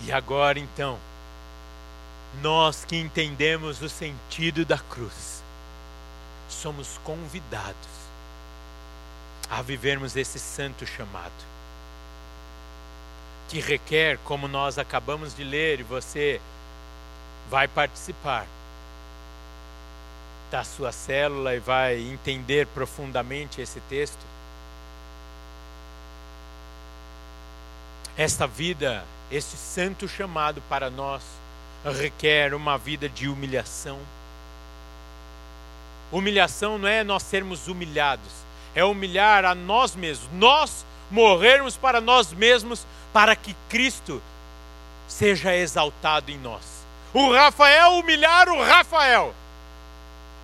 E 0.01 0.13
agora 0.13 0.59
então, 0.61 0.99
nós 2.41 2.85
que 2.85 2.97
entendemos 2.97 3.83
o 3.83 3.89
sentido 3.89 4.65
da 4.65 4.79
cruz, 4.79 5.43
somos 6.49 6.99
convidados 7.03 7.99
a 9.51 9.61
vivermos 9.61 10.15
esse 10.15 10.39
santo 10.39 10.87
chamado, 10.87 11.33
que 13.49 13.61
requer, 13.61 14.19
como 14.25 14.47
nós 14.47 14.79
acabamos 14.79 15.35
de 15.35 15.43
ler, 15.43 15.81
e 15.81 15.83
você 15.83 16.41
vai 17.51 17.67
participar 17.67 18.47
da 20.51 20.65
sua 20.65 20.93
célula 20.93 21.55
e 21.55 21.59
vai 21.59 21.99
entender 21.99 22.67
profundamente 22.69 23.61
esse 23.61 23.81
texto. 23.83 24.19
Esta 28.17 28.47
vida, 28.47 29.05
este 29.31 29.57
santo 29.57 30.09
chamado 30.09 30.61
para 30.69 30.91
nós, 30.91 31.23
requer 31.85 32.55
uma 32.55 32.77
vida 32.77 33.09
de 33.09 33.29
humilhação. 33.29 33.99
Humilhação 36.11 36.79
não 36.79 36.89
é 36.89 37.05
nós 37.05 37.23
sermos 37.23 37.69
humilhados, 37.69 38.33
é 38.75 38.83
humilhar 38.85 39.45
a 39.45 39.55
nós 39.55 39.95
mesmos, 39.95 40.29
nós 40.33 40.85
morrermos 41.11 41.77
para 41.77 42.01
nós 42.01 42.33
mesmos, 42.33 42.87
para 43.13 43.37
que 43.37 43.55
Cristo 43.69 44.23
seja 45.07 45.55
exaltado 45.55 46.31
em 46.31 46.39
nós. 46.39 46.63
O 47.13 47.33
Rafael 47.33 47.93
humilhar 47.93 48.49
o 48.49 48.63
Rafael, 48.63 49.35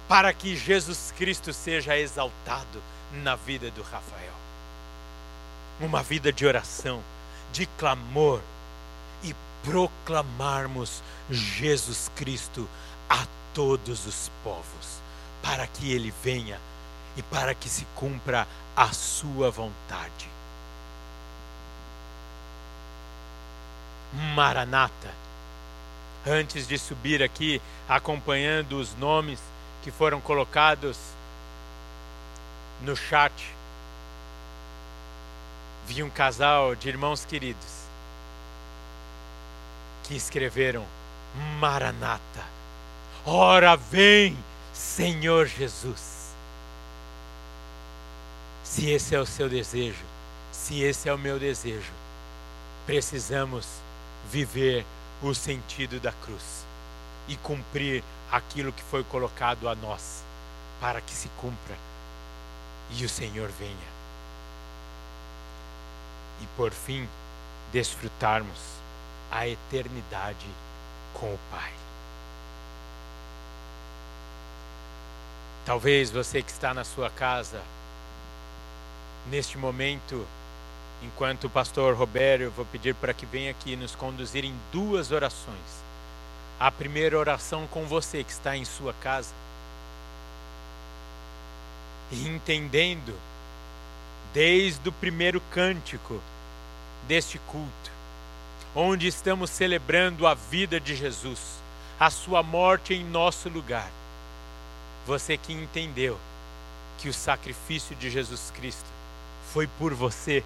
para 0.08 0.32
que 0.32 0.56
Jesus 0.56 1.12
Cristo 1.16 1.52
seja 1.52 1.96
exaltado 1.98 2.82
na 3.12 3.36
vida 3.36 3.70
do 3.70 3.82
Rafael. 3.82 4.32
Uma 5.80 6.02
vida 6.02 6.32
de 6.32 6.46
oração, 6.46 7.02
de 7.52 7.66
clamor 7.66 8.40
e 9.22 9.34
proclamarmos 9.64 11.02
Jesus 11.30 12.10
Cristo 12.14 12.68
a 13.08 13.26
todos 13.54 14.06
os 14.06 14.30
povos, 14.42 15.00
para 15.42 15.66
que 15.66 15.92
ele 15.92 16.12
venha 16.22 16.60
e 17.16 17.22
para 17.22 17.54
que 17.54 17.68
se 17.68 17.86
cumpra 17.94 18.46
a 18.76 18.92
sua 18.92 19.50
vontade. 19.50 20.28
Maranata. 24.34 25.12
Antes 26.26 26.66
de 26.66 26.78
subir 26.78 27.22
aqui, 27.22 27.60
acompanhando 27.88 28.78
os 28.78 28.96
nomes 28.96 29.40
que 29.84 29.90
foram 29.90 30.18
colocados 30.18 30.96
no 32.80 32.96
chat, 32.96 33.34
vi 35.86 36.02
um 36.02 36.08
casal 36.08 36.74
de 36.74 36.88
irmãos 36.88 37.26
queridos 37.26 37.84
que 40.02 40.16
escreveram 40.16 40.86
Maranata. 41.60 42.42
Ora 43.26 43.76
vem, 43.76 44.34
Senhor 44.72 45.46
Jesus. 45.46 46.34
Se 48.62 48.90
esse 48.90 49.14
é 49.14 49.20
o 49.20 49.26
seu 49.26 49.50
desejo, 49.50 50.04
se 50.50 50.80
esse 50.82 51.10
é 51.10 51.12
o 51.12 51.18
meu 51.18 51.38
desejo, 51.38 51.92
precisamos 52.86 53.68
viver 54.30 54.86
o 55.22 55.34
sentido 55.34 56.00
da 56.00 56.12
cruz 56.12 56.64
e 57.28 57.36
cumprir 57.36 58.02
aquilo 58.36 58.72
que 58.72 58.82
foi 58.82 59.04
colocado 59.04 59.68
a 59.68 59.74
nós, 59.74 60.24
para 60.80 61.00
que 61.00 61.12
se 61.12 61.28
cumpra 61.40 61.76
e 62.90 63.04
o 63.04 63.08
Senhor 63.08 63.48
venha. 63.58 63.94
E 66.42 66.46
por 66.56 66.72
fim, 66.72 67.08
desfrutarmos 67.72 68.58
a 69.30 69.46
eternidade 69.46 70.46
com 71.14 71.32
o 71.32 71.38
Pai. 71.50 71.72
Talvez 75.64 76.10
você 76.10 76.42
que 76.42 76.50
está 76.50 76.74
na 76.74 76.84
sua 76.84 77.08
casa 77.10 77.62
neste 79.30 79.56
momento, 79.56 80.26
enquanto 81.02 81.44
o 81.44 81.50
pastor 81.50 81.94
Roberto, 81.94 82.42
eu 82.42 82.50
vou 82.50 82.66
pedir 82.66 82.94
para 82.96 83.14
que 83.14 83.24
venha 83.24 83.52
aqui 83.52 83.76
nos 83.76 83.94
conduzir 83.94 84.44
em 84.44 84.54
duas 84.70 85.10
orações. 85.10 85.83
A 86.58 86.70
primeira 86.70 87.18
oração 87.18 87.66
com 87.66 87.84
você 87.84 88.22
que 88.22 88.30
está 88.30 88.56
em 88.56 88.64
sua 88.64 88.92
casa, 88.94 89.34
e 92.10 92.28
entendendo 92.28 93.14
desde 94.32 94.88
o 94.88 94.92
primeiro 94.92 95.40
cântico 95.50 96.20
deste 97.08 97.38
culto, 97.40 97.90
onde 98.74 99.06
estamos 99.06 99.50
celebrando 99.50 100.26
a 100.26 100.34
vida 100.34 100.80
de 100.80 100.94
Jesus, 100.94 101.40
a 101.98 102.10
sua 102.10 102.42
morte 102.42 102.94
em 102.94 103.04
nosso 103.04 103.48
lugar. 103.48 103.88
Você 105.06 105.36
que 105.36 105.52
entendeu 105.52 106.18
que 106.98 107.08
o 107.08 107.14
sacrifício 107.14 107.94
de 107.96 108.10
Jesus 108.10 108.52
Cristo 108.56 108.86
foi 109.52 109.66
por 109.66 109.94
você 109.94 110.42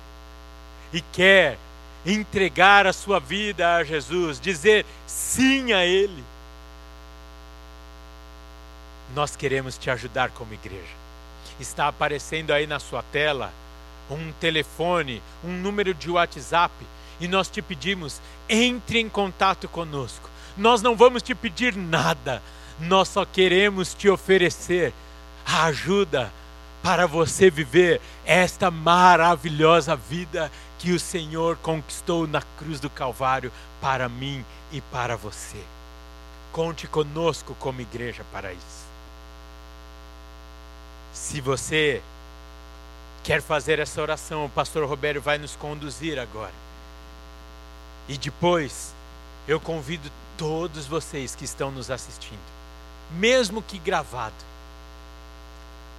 e 0.93 1.01
quer 1.01 1.59
entregar 2.07 2.86
a 2.86 2.92
sua 2.92 3.18
vida 3.18 3.76
a 3.76 3.84
Jesus, 3.84 4.40
dizer 4.40 4.84
sim 5.07 5.72
a 5.72 5.84
Ele. 5.84 6.24
Nós 9.14 9.34
queremos 9.34 9.78
te 9.78 9.90
ajudar 9.90 10.30
como 10.30 10.55
igreja. 10.55 10.96
Está 11.59 11.88
aparecendo 11.88 12.53
aí 12.53 12.66
na 12.66 12.78
sua 12.78 13.03
tela 13.03 13.53
um 14.11 14.32
telefone, 14.32 15.22
um 15.44 15.53
número 15.53 15.92
de 15.92 16.11
WhatsApp, 16.11 16.72
e 17.20 17.28
nós 17.28 17.49
te 17.49 17.61
pedimos, 17.61 18.20
entre 18.49 19.01
em 19.01 19.09
contato 19.09 19.68
conosco. 19.68 20.30
Nós 20.57 20.82
não 20.82 20.96
vamos 20.96 21.22
te 21.22 21.34
pedir 21.34 21.76
nada, 21.76 22.42
nós 22.80 23.09
só 23.09 23.24
queremos 23.24 23.92
te 23.94 24.09
oferecer 24.09 24.92
a 25.44 25.64
ajuda 25.64 26.32
para 26.89 27.07
você 27.07 27.51
viver 27.51 28.01
esta 28.24 28.70
maravilhosa 28.70 29.95
vida 29.95 30.51
que 30.78 30.91
o 30.91 30.99
Senhor 30.99 31.59
conquistou 31.59 32.26
na 32.26 32.41
cruz 32.57 32.80
do 32.80 32.89
Calvário 32.89 33.53
para 33.78 34.09
mim 34.09 34.43
e 34.72 34.80
para 34.80 35.14
você. 35.14 35.62
Conte 36.51 36.86
conosco 36.86 37.55
como 37.61 37.82
igreja 37.82 38.24
para 38.32 38.55
isso. 38.55 38.86
Se 41.12 41.43
você 41.43 42.01
quer 43.22 43.43
fazer 43.43 43.78
essa 43.78 44.01
oração, 44.01 44.47
o 44.47 44.49
pastor 44.49 44.89
Roberto 44.89 45.20
vai 45.20 45.36
nos 45.36 45.55
conduzir 45.57 46.18
agora. 46.18 46.55
E 48.09 48.16
depois, 48.16 48.95
eu 49.47 49.61
convido 49.61 50.11
todos 50.39 50.86
vocês 50.86 51.34
que 51.34 51.45
estão 51.45 51.70
nos 51.70 51.91
assistindo, 51.91 52.41
mesmo 53.11 53.61
que 53.61 53.78
gravado, 53.78 54.47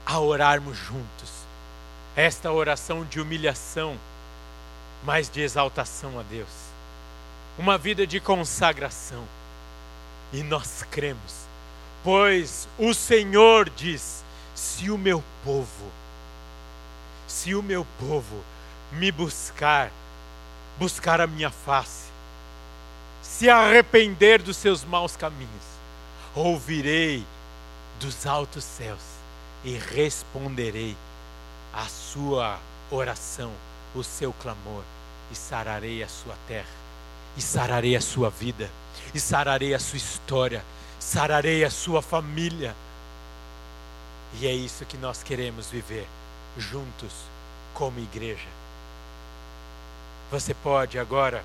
a 0.10 0.20
orarmos 0.20 0.76
juntos. 0.76 1.30
Esta 2.16 2.52
oração 2.52 3.06
de 3.06 3.22
humilhação, 3.22 3.96
mas 5.04 5.30
de 5.30 5.42
exaltação 5.42 6.20
a 6.20 6.24
Deus. 6.24 6.50
Uma 7.60 7.78
vida 7.78 8.08
de 8.08 8.20
consagração. 8.20 9.24
E 10.34 10.42
nós 10.44 10.84
cremos, 10.90 11.46
pois 12.04 12.68
o 12.78 12.94
Senhor 12.94 13.70
diz: 13.70 14.24
se 14.56 14.90
o 14.90 14.98
meu 14.98 15.24
povo, 15.44 15.92
se 17.28 17.54
o 17.56 17.64
meu 17.64 17.86
povo 18.00 18.44
me 18.92 19.12
buscar, 19.12 19.92
buscar 20.78 21.20
a 21.22 21.28
minha 21.28 21.50
face, 21.50 22.10
se 23.24 23.50
arrepender 23.50 24.42
dos 24.42 24.58
seus 24.58 24.84
maus 24.84 25.16
caminhos, 25.16 25.50
ouvirei 26.36 27.26
dos 28.00 28.28
altos 28.28 28.64
céus 28.64 29.09
e 29.64 29.78
responderei 29.78 30.96
a 31.74 31.86
sua 31.86 32.60
oração, 32.90 33.52
o 33.94 34.04
seu 34.04 34.34
clamor, 34.34 34.84
e 35.32 35.36
sararei 35.36 36.02
a 36.04 36.08
sua 36.08 36.36
terra, 36.48 36.68
e 37.38 37.42
sararei 37.42 37.96
a 37.96 38.02
sua 38.02 38.30
vida, 38.30 38.70
e 39.14 39.20
sararei 39.20 39.74
a 39.74 39.80
sua 39.80 39.98
história, 39.98 40.64
sararei 41.00 41.64
a 41.64 41.70
sua 41.70 42.02
família. 42.02 42.76
E 44.40 44.48
é 44.48 44.54
isso 44.54 44.86
que 44.86 44.98
nós 44.98 45.24
queremos 45.24 45.70
viver 45.70 46.08
juntos 46.58 47.12
como 47.74 48.00
igreja. 48.00 48.48
Você 50.32 50.54
pode 50.54 51.00
agora 51.00 51.44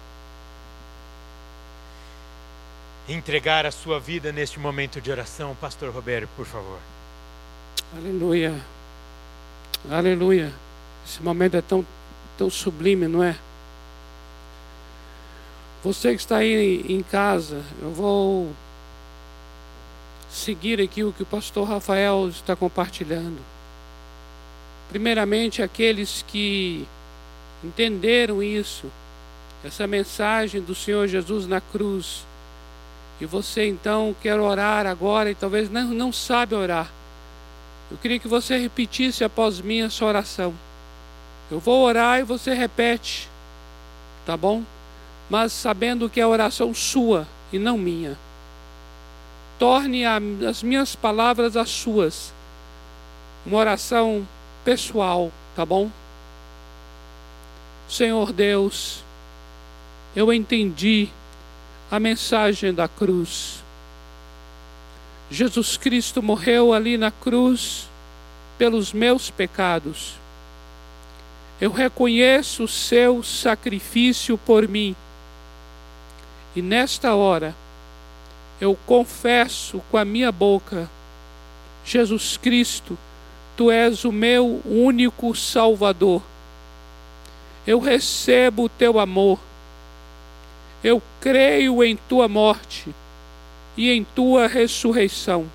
entregar 3.09 3.67
a 3.67 3.71
sua 3.71 3.99
vida 4.01 4.33
neste 4.33 4.59
momento 4.59 5.01
de 5.01 5.11
oração, 5.11 5.55
Pastor 5.61 5.93
Roberto, 5.93 6.29
por 6.37 6.47
favor. 6.47 6.79
Aleluia. 7.93 8.55
Aleluia. 9.91 10.53
Esse 11.07 11.22
momento 11.22 11.57
é 11.57 11.61
tão, 11.61 11.85
tão 12.39 12.49
sublime, 12.49 13.07
não 13.07 13.22
é? 13.22 13.37
Você 15.82 16.14
que 16.14 16.20
está 16.20 16.39
aí 16.39 16.85
em 16.89 17.03
casa, 17.03 17.62
eu 17.82 17.93
vou 17.93 18.51
seguir 20.30 20.80
aqui 20.80 21.05
o 21.05 21.12
que 21.12 21.22
o 21.22 21.26
pastor 21.26 21.68
Rafael 21.68 22.28
está 22.28 22.57
compartilhando. 22.57 23.39
Primeiramente, 24.89 25.62
aqueles 25.62 26.24
que 26.26 26.87
entenderam 27.62 28.43
isso, 28.43 28.91
essa 29.62 29.87
mensagem 29.87 30.61
do 30.61 30.74
Senhor 30.74 31.07
Jesus 31.07 31.47
na 31.47 31.61
cruz, 31.61 32.24
e 33.20 33.26
você 33.26 33.66
então 33.66 34.14
quer 34.20 34.41
orar 34.41 34.87
agora 34.87 35.30
e 35.30 35.35
talvez 35.35 35.70
não, 35.70 35.89
não 35.89 36.12
sabe 36.12 36.55
orar. 36.55 36.91
Eu 37.95 37.99
queria 37.99 38.18
que 38.18 38.26
você 38.26 38.59
repetisse 38.59 39.22
após 39.22 39.61
mim 39.61 39.82
essa 39.82 40.05
oração. 40.05 40.53
Eu 41.49 41.61
vou 41.61 41.84
orar 41.84 42.18
e 42.18 42.24
você 42.24 42.53
repete, 42.53 43.28
tá 44.26 44.36
bom? 44.36 44.64
Mas 45.30 45.53
sabendo 45.53 46.11
que 46.11 46.20
é 46.20 46.26
oração 46.26 46.74
sua 46.74 47.24
e 47.53 47.59
não 47.59 47.78
minha. 47.78 48.18
Torne 49.61 50.05
a, 50.05 50.20
as 50.51 50.61
minhas 50.61 50.97
palavras 50.97 51.57
as 51.57 51.70
suas. 51.70 52.34
Uma 53.47 53.59
oração 53.59 54.26
pessoal, 54.64 55.30
tá 55.55 55.64
bom? 55.64 55.88
Senhor 57.88 58.32
Deus, 58.32 59.05
eu 60.16 60.32
entendi 60.32 61.09
a 61.92 62.01
mensagem 62.01 62.74
da 62.74 62.88
cruz. 62.88 63.64
Jesus 65.35 65.76
Cristo 65.76 66.22
morreu 66.22 66.72
ali 66.72 66.97
na 66.97 67.11
cruz 67.11 67.89
pelos 68.57 68.93
meus 68.93 69.30
pecados. 69.30 70.14
Eu 71.61 71.72
reconheço 71.72 72.62
o 72.62 72.68
seu 72.68 73.20
sacrifício 73.20 74.39
por 74.39 74.68
mim. 74.68 74.95
E 76.55 76.62
nesta 76.62 77.16
hora, 77.16 77.53
eu 78.61 78.78
confesso 78.87 79.82
com 79.91 79.99
a 79.99 80.05
minha 80.05 80.30
boca: 80.30 80.89
Jesus 81.85 82.37
Cristo, 82.37 82.97
tu 83.57 83.72
és 83.72 84.05
o 84.05 84.12
meu 84.12 84.62
único 84.64 85.35
Salvador. 85.35 86.22
Eu 87.66 87.80
recebo 87.80 88.66
o 88.66 88.68
teu 88.68 89.01
amor. 89.01 89.41
Eu 90.85 91.03
creio 91.20 91.82
em 91.82 91.97
tua 91.97 92.28
morte 92.28 92.95
e 93.77 93.91
em 93.91 94.05
tua 94.05 94.47
ressurreição. 94.47 95.47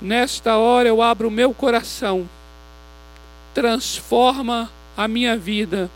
Nesta 0.00 0.56
hora 0.56 0.88
eu 0.88 1.00
abro 1.00 1.28
o 1.28 1.30
meu 1.30 1.54
coração, 1.54 2.28
transforma 3.54 4.70
a 4.96 5.08
minha 5.08 5.36
vida. 5.36 5.90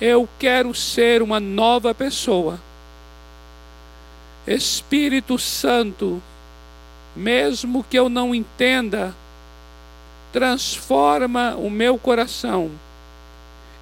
Eu 0.00 0.28
quero 0.38 0.74
ser 0.74 1.22
uma 1.22 1.40
nova 1.40 1.94
pessoa. 1.94 2.60
Espírito 4.46 5.38
Santo, 5.38 6.22
mesmo 7.14 7.84
que 7.84 7.98
eu 7.98 8.08
não 8.08 8.34
entenda, 8.34 9.14
transforma 10.32 11.54
o 11.56 11.70
meu 11.70 11.98
coração. 11.98 12.70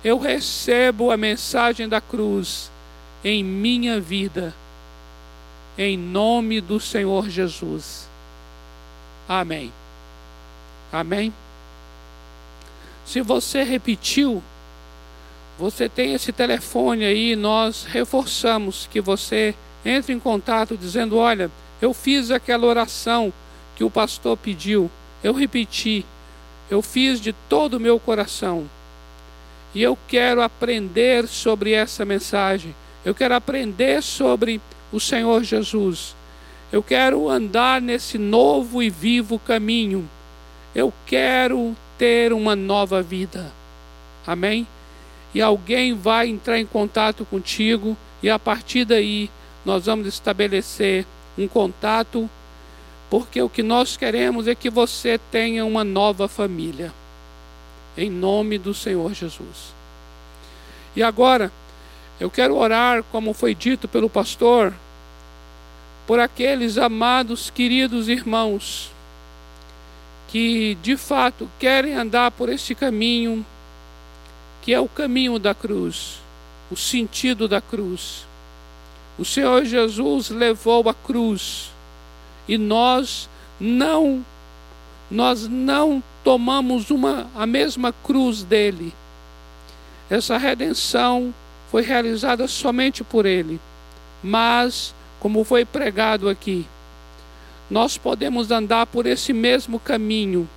Eu 0.02 0.18
recebo 0.18 1.10
a 1.10 1.16
mensagem 1.16 1.88
da 1.88 2.00
cruz 2.00 2.70
em 3.22 3.44
minha 3.44 4.00
vida 4.00 4.54
em 5.76 5.96
nome 5.96 6.60
do 6.60 6.78
Senhor 6.78 7.28
Jesus. 7.28 8.08
Amém. 9.28 9.72
Amém. 10.92 11.32
Se 13.04 13.20
você 13.20 13.62
repetiu, 13.62 14.42
você 15.58 15.88
tem 15.88 16.14
esse 16.14 16.32
telefone 16.32 17.04
aí, 17.04 17.36
nós 17.36 17.84
reforçamos 17.84 18.88
que 18.90 19.00
você 19.00 19.54
entre 19.84 20.12
em 20.12 20.18
contato 20.18 20.76
dizendo: 20.76 21.16
Olha, 21.16 21.50
eu 21.80 21.92
fiz 21.92 22.30
aquela 22.30 22.66
oração 22.66 23.32
que 23.76 23.84
o 23.84 23.90
pastor 23.90 24.36
pediu, 24.36 24.90
eu 25.22 25.32
repeti, 25.32 26.04
eu 26.70 26.82
fiz 26.82 27.20
de 27.20 27.32
todo 27.48 27.74
o 27.74 27.80
meu 27.80 27.98
coração. 27.98 28.68
E 29.74 29.82
eu 29.82 29.96
quero 30.08 30.42
aprender 30.42 31.28
sobre 31.28 31.72
essa 31.72 32.04
mensagem, 32.04 32.74
eu 33.04 33.14
quero 33.14 33.34
aprender 33.34 34.02
sobre 34.02 34.60
o 34.92 34.98
Senhor 35.00 35.42
Jesus. 35.44 36.14
Eu 36.72 36.82
quero 36.82 37.28
andar 37.28 37.80
nesse 37.80 38.16
novo 38.16 38.82
e 38.82 38.88
vivo 38.88 39.38
caminho. 39.38 40.08
Eu 40.74 40.92
quero 41.06 41.76
ter 41.98 42.32
uma 42.32 42.54
nova 42.54 43.02
vida. 43.02 43.52
Amém? 44.26 44.66
E 45.34 45.40
alguém 45.40 45.94
vai 45.94 46.28
entrar 46.28 46.58
em 46.58 46.66
contato 46.66 47.24
contigo 47.24 47.96
e 48.22 48.30
a 48.30 48.38
partir 48.38 48.84
daí 48.84 49.30
nós 49.64 49.86
vamos 49.86 50.06
estabelecer 50.06 51.06
um 51.36 51.46
contato, 51.46 52.28
porque 53.08 53.40
o 53.40 53.48
que 53.48 53.62
nós 53.62 53.96
queremos 53.96 54.46
é 54.46 54.54
que 54.54 54.70
você 54.70 55.18
tenha 55.30 55.64
uma 55.64 55.84
nova 55.84 56.28
família. 56.28 56.92
Em 57.96 58.10
nome 58.10 58.58
do 58.58 58.72
Senhor 58.72 59.12
Jesus. 59.12 59.74
E 60.94 61.02
agora, 61.02 61.52
eu 62.20 62.30
quero 62.30 62.54
orar, 62.54 63.02
como 63.10 63.32
foi 63.32 63.54
dito 63.54 63.88
pelo 63.88 64.08
pastor, 64.08 64.72
por 66.06 66.20
aqueles 66.20 66.78
amados, 66.78 67.50
queridos 67.50 68.08
irmãos 68.08 68.92
que 70.30 70.76
de 70.80 70.96
fato 70.96 71.50
querem 71.58 71.94
andar 71.94 72.30
por 72.30 72.48
este 72.48 72.72
caminho, 72.72 73.44
que 74.62 74.72
é 74.72 74.78
o 74.78 74.88
caminho 74.88 75.40
da 75.40 75.54
cruz, 75.54 76.20
o 76.70 76.76
sentido 76.76 77.48
da 77.48 77.60
cruz. 77.60 78.24
O 79.18 79.24
Senhor 79.24 79.64
Jesus 79.64 80.30
levou 80.30 80.88
a 80.88 80.94
cruz 80.94 81.70
e 82.46 82.56
nós 82.56 83.28
não 83.58 84.24
nós 85.10 85.48
não 85.48 86.00
tomamos 86.22 86.90
uma 86.90 87.28
a 87.34 87.44
mesma 87.44 87.92
cruz 87.92 88.44
dele. 88.44 88.94
Essa 90.08 90.38
redenção 90.38 91.34
foi 91.70 91.82
realizada 91.82 92.48
somente 92.48 93.04
por 93.04 93.24
ele. 93.24 93.60
Mas, 94.22 94.94
como 95.20 95.44
foi 95.44 95.64
pregado 95.64 96.28
aqui, 96.28 96.66
nós 97.70 97.96
podemos 97.96 98.50
andar 98.50 98.86
por 98.86 99.06
esse 99.06 99.32
mesmo 99.32 99.78
caminho. 99.78 100.48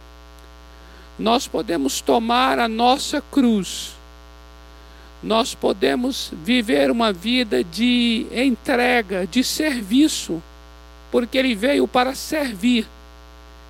Nós 1.17 1.47
podemos 1.47 2.01
tomar 2.01 2.57
a 2.57 2.67
nossa 2.67 3.21
cruz. 3.31 3.93
Nós 5.21 5.53
podemos 5.53 6.33
viver 6.43 6.89
uma 6.89 7.13
vida 7.13 7.63
de 7.63 8.25
entrega, 8.33 9.27
de 9.27 9.43
serviço, 9.43 10.41
porque 11.11 11.37
Ele 11.37 11.53
veio 11.53 11.87
para 11.87 12.15
servir. 12.15 12.87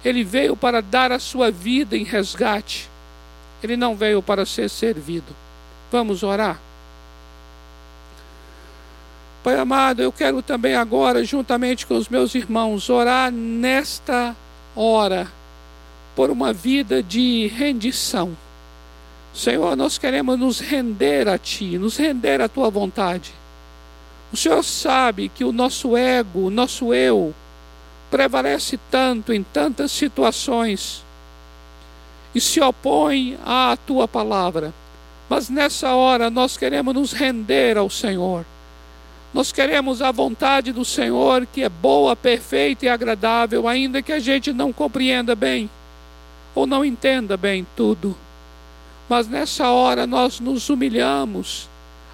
Ele 0.03 0.23
veio 0.23 0.55
para 0.55 0.81
dar 0.81 1.11
a 1.11 1.19
sua 1.19 1.51
vida 1.51 1.97
em 1.97 2.03
resgate. 2.03 2.89
Ele 3.61 3.75
não 3.75 3.95
veio 3.95 4.21
para 4.21 4.45
ser 4.45 4.69
servido. 4.69 5.35
Vamos 5.91 6.23
orar? 6.23 6.59
Pai 9.43 9.59
amado, 9.59 10.01
eu 10.01 10.09
quero 10.09 10.41
também 10.41 10.73
agora, 10.73 11.21
juntamente 11.25 11.85
com 11.85 11.95
os 11.95 12.07
meus 12.07 12.33
irmãos, 12.33 12.89
orar 12.89 13.29
nesta 13.29 14.33
hora 14.73 15.27
por 16.15 16.29
uma 16.29 16.53
vida 16.53 17.03
de 17.03 17.47
rendição. 17.47 18.37
Senhor, 19.33 19.75
nós 19.75 19.97
queremos 19.97 20.39
nos 20.39 20.61
render 20.61 21.27
a 21.27 21.37
Ti, 21.37 21.77
nos 21.77 21.97
render 21.97 22.39
à 22.39 22.47
Tua 22.47 22.69
vontade. 22.69 23.33
O 24.31 24.37
Senhor 24.37 24.63
sabe 24.63 25.27
que 25.27 25.43
o 25.43 25.51
nosso 25.51 25.97
ego, 25.97 26.45
o 26.45 26.49
nosso 26.49 26.93
eu, 26.93 27.35
prevalece 28.09 28.79
tanto 28.89 29.33
em 29.33 29.43
tantas 29.43 29.91
situações 29.91 31.03
e 32.33 32.39
se 32.39 32.61
opõe 32.61 33.37
à 33.45 33.77
Tua 33.85 34.07
palavra. 34.07 34.73
Mas 35.27 35.49
nessa 35.49 35.93
hora 35.95 36.29
nós 36.29 36.55
queremos 36.55 36.93
nos 36.93 37.11
render 37.11 37.77
ao 37.77 37.89
Senhor 37.89 38.45
nós 39.33 39.51
queremos 39.51 40.01
a 40.01 40.11
vontade 40.11 40.71
do 40.71 40.85
Senhor, 40.85 41.47
que 41.47 41.63
é 41.63 41.69
boa, 41.69 42.15
perfeita 42.15 42.85
e 42.85 42.89
agradável, 42.89 43.67
ainda 43.67 44.01
que 44.01 44.11
a 44.11 44.19
gente 44.19 44.53
não 44.53 44.71
compreenda 44.71 45.35
bem 45.35 45.69
ou 46.53 46.67
não 46.67 46.85
entenda 46.85 47.35
bem 47.35 47.65
tudo. 47.75 48.15
Mas 49.09 49.27
nessa 49.27 49.69
hora 49.69 50.05
nós 50.05 50.39
nos 50.39 50.69
humilhamos, 50.69 51.67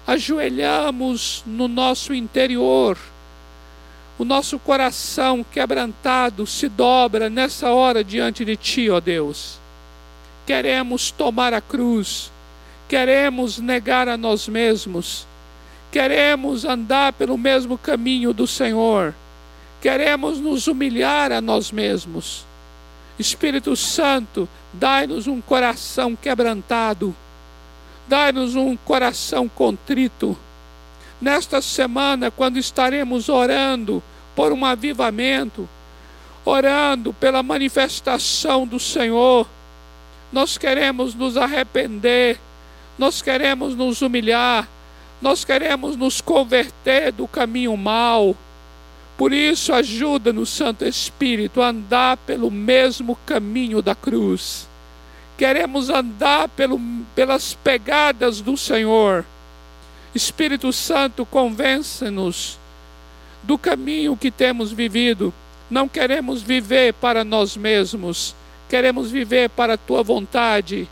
ajoelhamos 0.06 1.44
no 1.46 1.68
nosso 1.68 2.14
interior, 2.14 2.96
o 4.18 4.24
nosso 4.24 4.58
coração 4.58 5.44
quebrantado 5.44 6.46
se 6.46 6.68
dobra 6.68 7.30
nessa 7.30 7.70
hora 7.70 8.02
diante 8.02 8.44
de 8.44 8.56
Ti, 8.56 8.90
ó 8.90 9.00
Deus. 9.00 9.58
Queremos 10.46 11.10
tomar 11.10 11.54
a 11.54 11.60
cruz, 11.60 12.30
queremos 12.88 13.58
negar 13.58 14.08
a 14.08 14.16
nós 14.16 14.48
mesmos 14.48 15.26
queremos 15.90 16.64
andar 16.64 17.12
pelo 17.12 17.36
mesmo 17.36 17.76
caminho 17.76 18.32
do 18.32 18.46
Senhor, 18.46 19.14
queremos 19.80 20.38
nos 20.38 20.66
humilhar 20.66 21.32
a 21.32 21.40
nós 21.40 21.72
mesmos. 21.72 22.44
Espírito 23.18 23.76
Santo, 23.76 24.48
dai-nos 24.72 25.26
um 25.26 25.40
coração 25.40 26.16
quebrantado, 26.16 27.14
dai-nos 28.08 28.54
um 28.54 28.76
coração 28.76 29.48
contrito. 29.48 30.38
Nesta 31.20 31.60
semana, 31.60 32.30
quando 32.30 32.56
estaremos 32.56 33.28
orando 33.28 34.02
por 34.34 34.52
um 34.52 34.64
avivamento, 34.64 35.68
orando 36.44 37.12
pela 37.12 37.42
manifestação 37.42 38.66
do 38.66 38.80
Senhor, 38.80 39.46
nós 40.32 40.56
queremos 40.56 41.14
nos 41.14 41.36
arrepender, 41.36 42.38
nós 42.98 43.20
queremos 43.20 43.74
nos 43.74 44.00
humilhar 44.00 44.66
nós 45.20 45.44
queremos 45.44 45.96
nos 45.96 46.20
converter 46.20 47.12
do 47.12 47.28
caminho 47.28 47.76
mau. 47.76 48.34
Por 49.16 49.32
isso, 49.32 49.72
ajuda-nos, 49.72 50.48
Santo 50.48 50.84
Espírito, 50.86 51.60
a 51.60 51.68
andar 51.68 52.16
pelo 52.18 52.50
mesmo 52.50 53.18
caminho 53.26 53.82
da 53.82 53.94
cruz. 53.94 54.66
Queremos 55.36 55.90
andar 55.90 56.48
pelo, 56.48 56.80
pelas 57.14 57.52
pegadas 57.52 58.40
do 58.40 58.56
Senhor. 58.56 59.24
Espírito 60.14 60.72
Santo, 60.72 61.26
convença-nos 61.26 62.58
do 63.42 63.58
caminho 63.58 64.16
que 64.16 64.30
temos 64.30 64.72
vivido. 64.72 65.32
Não 65.70 65.86
queremos 65.86 66.42
viver 66.42 66.94
para 66.94 67.22
nós 67.22 67.56
mesmos, 67.56 68.34
queremos 68.68 69.10
viver 69.10 69.50
para 69.50 69.74
a 69.74 69.78
tua 69.78 70.02
vontade, 70.02 70.88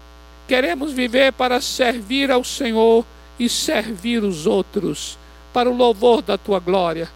queremos 0.47 0.93
viver 0.93 1.33
para 1.33 1.61
servir 1.61 2.31
ao 2.31 2.45
Senhor 2.45 3.05
e 3.39 3.49
servir 3.49 4.22
os 4.22 4.47
outros 4.47 5.18
para 5.53 5.70
o 5.70 5.76
louvor 5.76 6.22
da 6.22 6.36
tua 6.36 6.59
glória. 6.59 7.09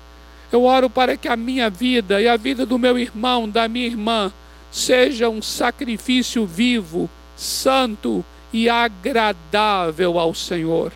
Eu 0.50 0.64
oro 0.64 0.90
para 0.90 1.16
que 1.16 1.28
a 1.28 1.36
minha 1.36 1.70
vida 1.70 2.20
e 2.20 2.28
a 2.28 2.36
vida 2.36 2.66
do 2.66 2.78
meu 2.78 2.98
irmão, 2.98 3.48
da 3.48 3.66
minha 3.68 3.86
irmã, 3.86 4.32
seja 4.70 5.28
um 5.28 5.40
sacrifício 5.40 6.46
vivo, 6.46 7.08
santo 7.36 8.24
e 8.52 8.68
agradável 8.68 10.18
ao 10.18 10.34
Senhor. 10.34 10.92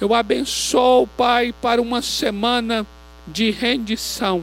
Eu 0.00 0.12
abençoo, 0.14 1.06
Pai, 1.06 1.54
para 1.62 1.80
uma 1.80 2.02
semana 2.02 2.86
de 3.26 3.50
rendição, 3.50 4.42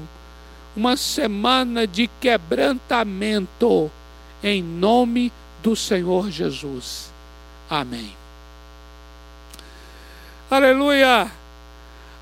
uma 0.75 0.97
semana 0.97 1.85
de 1.85 2.07
quebrantamento, 2.19 3.91
em 4.43 4.63
nome 4.63 5.31
do 5.61 5.75
Senhor 5.75 6.31
Jesus. 6.31 7.13
Amém. 7.69 8.22
Aleluia! 10.53 11.31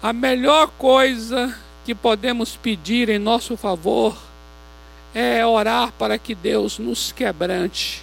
A 0.02 0.14
melhor 0.14 0.72
coisa 0.78 1.54
que 1.84 1.94
podemos 1.94 2.56
pedir 2.56 3.10
em 3.10 3.20
nosso 3.20 3.58
favor 3.58 4.18
é 5.14 5.46
orar 5.46 5.92
para 6.00 6.18
que 6.18 6.34
Deus 6.34 6.80
nos 6.80 7.12
quebrante, 7.12 8.02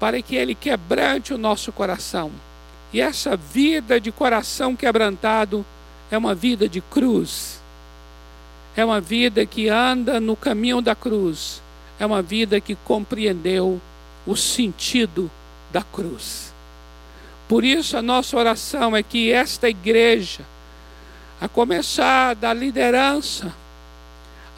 para 0.00 0.20
que 0.20 0.34
Ele 0.34 0.52
quebrante 0.52 1.32
o 1.32 1.38
nosso 1.38 1.70
coração. 1.70 2.32
E 2.92 3.00
essa 3.00 3.36
vida 3.36 4.00
de 4.00 4.10
coração 4.10 4.74
quebrantado 4.74 5.64
é 6.10 6.18
uma 6.18 6.34
vida 6.34 6.68
de 6.68 6.80
cruz, 6.80 7.62
é 8.76 8.84
uma 8.84 9.00
vida 9.00 9.46
que 9.46 9.68
anda 9.68 10.18
no 10.18 10.34
caminho 10.34 10.80
da 10.80 10.96
cruz, 10.96 11.62
é 12.00 12.04
uma 12.04 12.20
vida 12.20 12.60
que 12.60 12.74
compreendeu 12.74 13.80
o 14.26 14.34
sentido 14.34 15.30
da 15.70 15.84
cruz. 15.84 16.55
Por 17.48 17.64
isso, 17.64 17.96
a 17.96 18.02
nossa 18.02 18.36
oração 18.36 18.96
é 18.96 19.02
que 19.02 19.30
esta 19.30 19.68
igreja, 19.68 20.40
a 21.40 21.46
começar 21.46 22.34
da 22.34 22.52
liderança, 22.52 23.54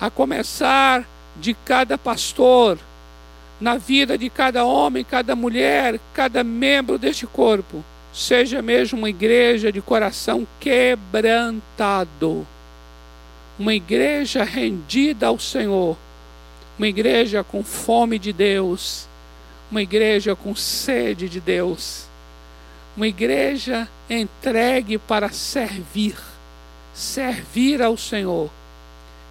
a 0.00 0.08
começar 0.08 1.06
de 1.36 1.52
cada 1.52 1.98
pastor, 1.98 2.78
na 3.60 3.76
vida 3.76 4.16
de 4.16 4.30
cada 4.30 4.64
homem, 4.64 5.04
cada 5.04 5.36
mulher, 5.36 6.00
cada 6.14 6.42
membro 6.42 6.96
deste 6.96 7.26
corpo, 7.26 7.84
seja 8.12 8.62
mesmo 8.62 8.98
uma 8.98 9.10
igreja 9.10 9.70
de 9.70 9.82
coração 9.82 10.46
quebrantado, 10.58 12.46
uma 13.58 13.74
igreja 13.74 14.44
rendida 14.44 15.26
ao 15.26 15.38
Senhor, 15.38 15.96
uma 16.78 16.88
igreja 16.88 17.44
com 17.44 17.62
fome 17.62 18.18
de 18.18 18.32
Deus, 18.32 19.06
uma 19.70 19.82
igreja 19.82 20.34
com 20.34 20.54
sede 20.54 21.28
de 21.28 21.40
Deus 21.40 22.07
uma 22.98 23.06
igreja 23.06 23.88
entregue 24.10 24.98
para 24.98 25.30
servir, 25.30 26.16
servir 26.92 27.80
ao 27.80 27.96
Senhor 27.96 28.50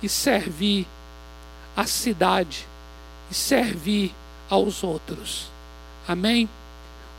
e 0.02 0.08
servir 0.08 0.88
a 1.76 1.86
cidade 1.86 2.66
e 3.30 3.36
servir 3.36 4.16
aos 4.50 4.86
outros. 4.86 5.52
Amém? 6.08 6.48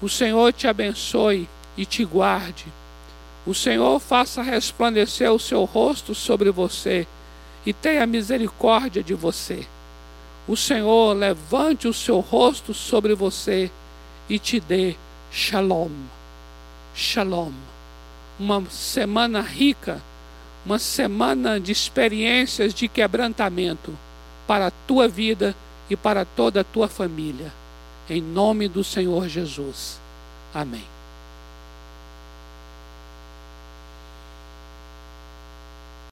O 0.01 0.09
Senhor 0.09 0.51
te 0.55 0.67
abençoe 0.67 1.47
e 1.77 1.85
te 1.85 2.03
guarde. 2.03 2.65
O 3.47 3.55
Senhor 3.55 4.01
faça 4.01 4.41
resplandecer 4.41 5.31
o 5.31 5.39
seu 5.39 5.67
rosto 5.67 6.15
sobre 6.15 6.51
você 6.51 7.07
e 7.67 7.75
tenha 7.75 8.07
misericórdia 8.07 9.03
de 9.03 9.13
você. 9.13 9.67
O 10.49 10.57
Senhor 10.57 11.13
levante 11.13 11.87
o 11.87 11.93
seu 11.93 12.21
rosto 12.21 12.73
sobre 12.73 13.15
você 13.15 13.71
e 14.31 14.39
te 14.39 14.59
dê 14.59 14.97
shalom. 15.31 16.18
Shalom. 16.99 17.53
Uma 18.41 18.69
semana 18.69 19.41
rica, 19.41 20.03
uma 20.67 20.81
semana 20.81 21.61
de 21.61 21.71
experiências 21.71 22.75
de 22.75 22.89
quebrantamento 22.89 23.97
para 24.49 24.67
a 24.67 24.73
tua 24.73 25.07
vida 25.07 25.55
e 25.89 25.95
para 25.95 26.25
toda 26.25 26.63
a 26.63 26.65
tua 26.65 26.89
família. 26.89 27.53
Em 28.11 28.21
nome 28.21 28.67
do 28.67 28.83
Senhor 28.83 29.29
Jesus. 29.29 30.01
Amém. 30.53 30.98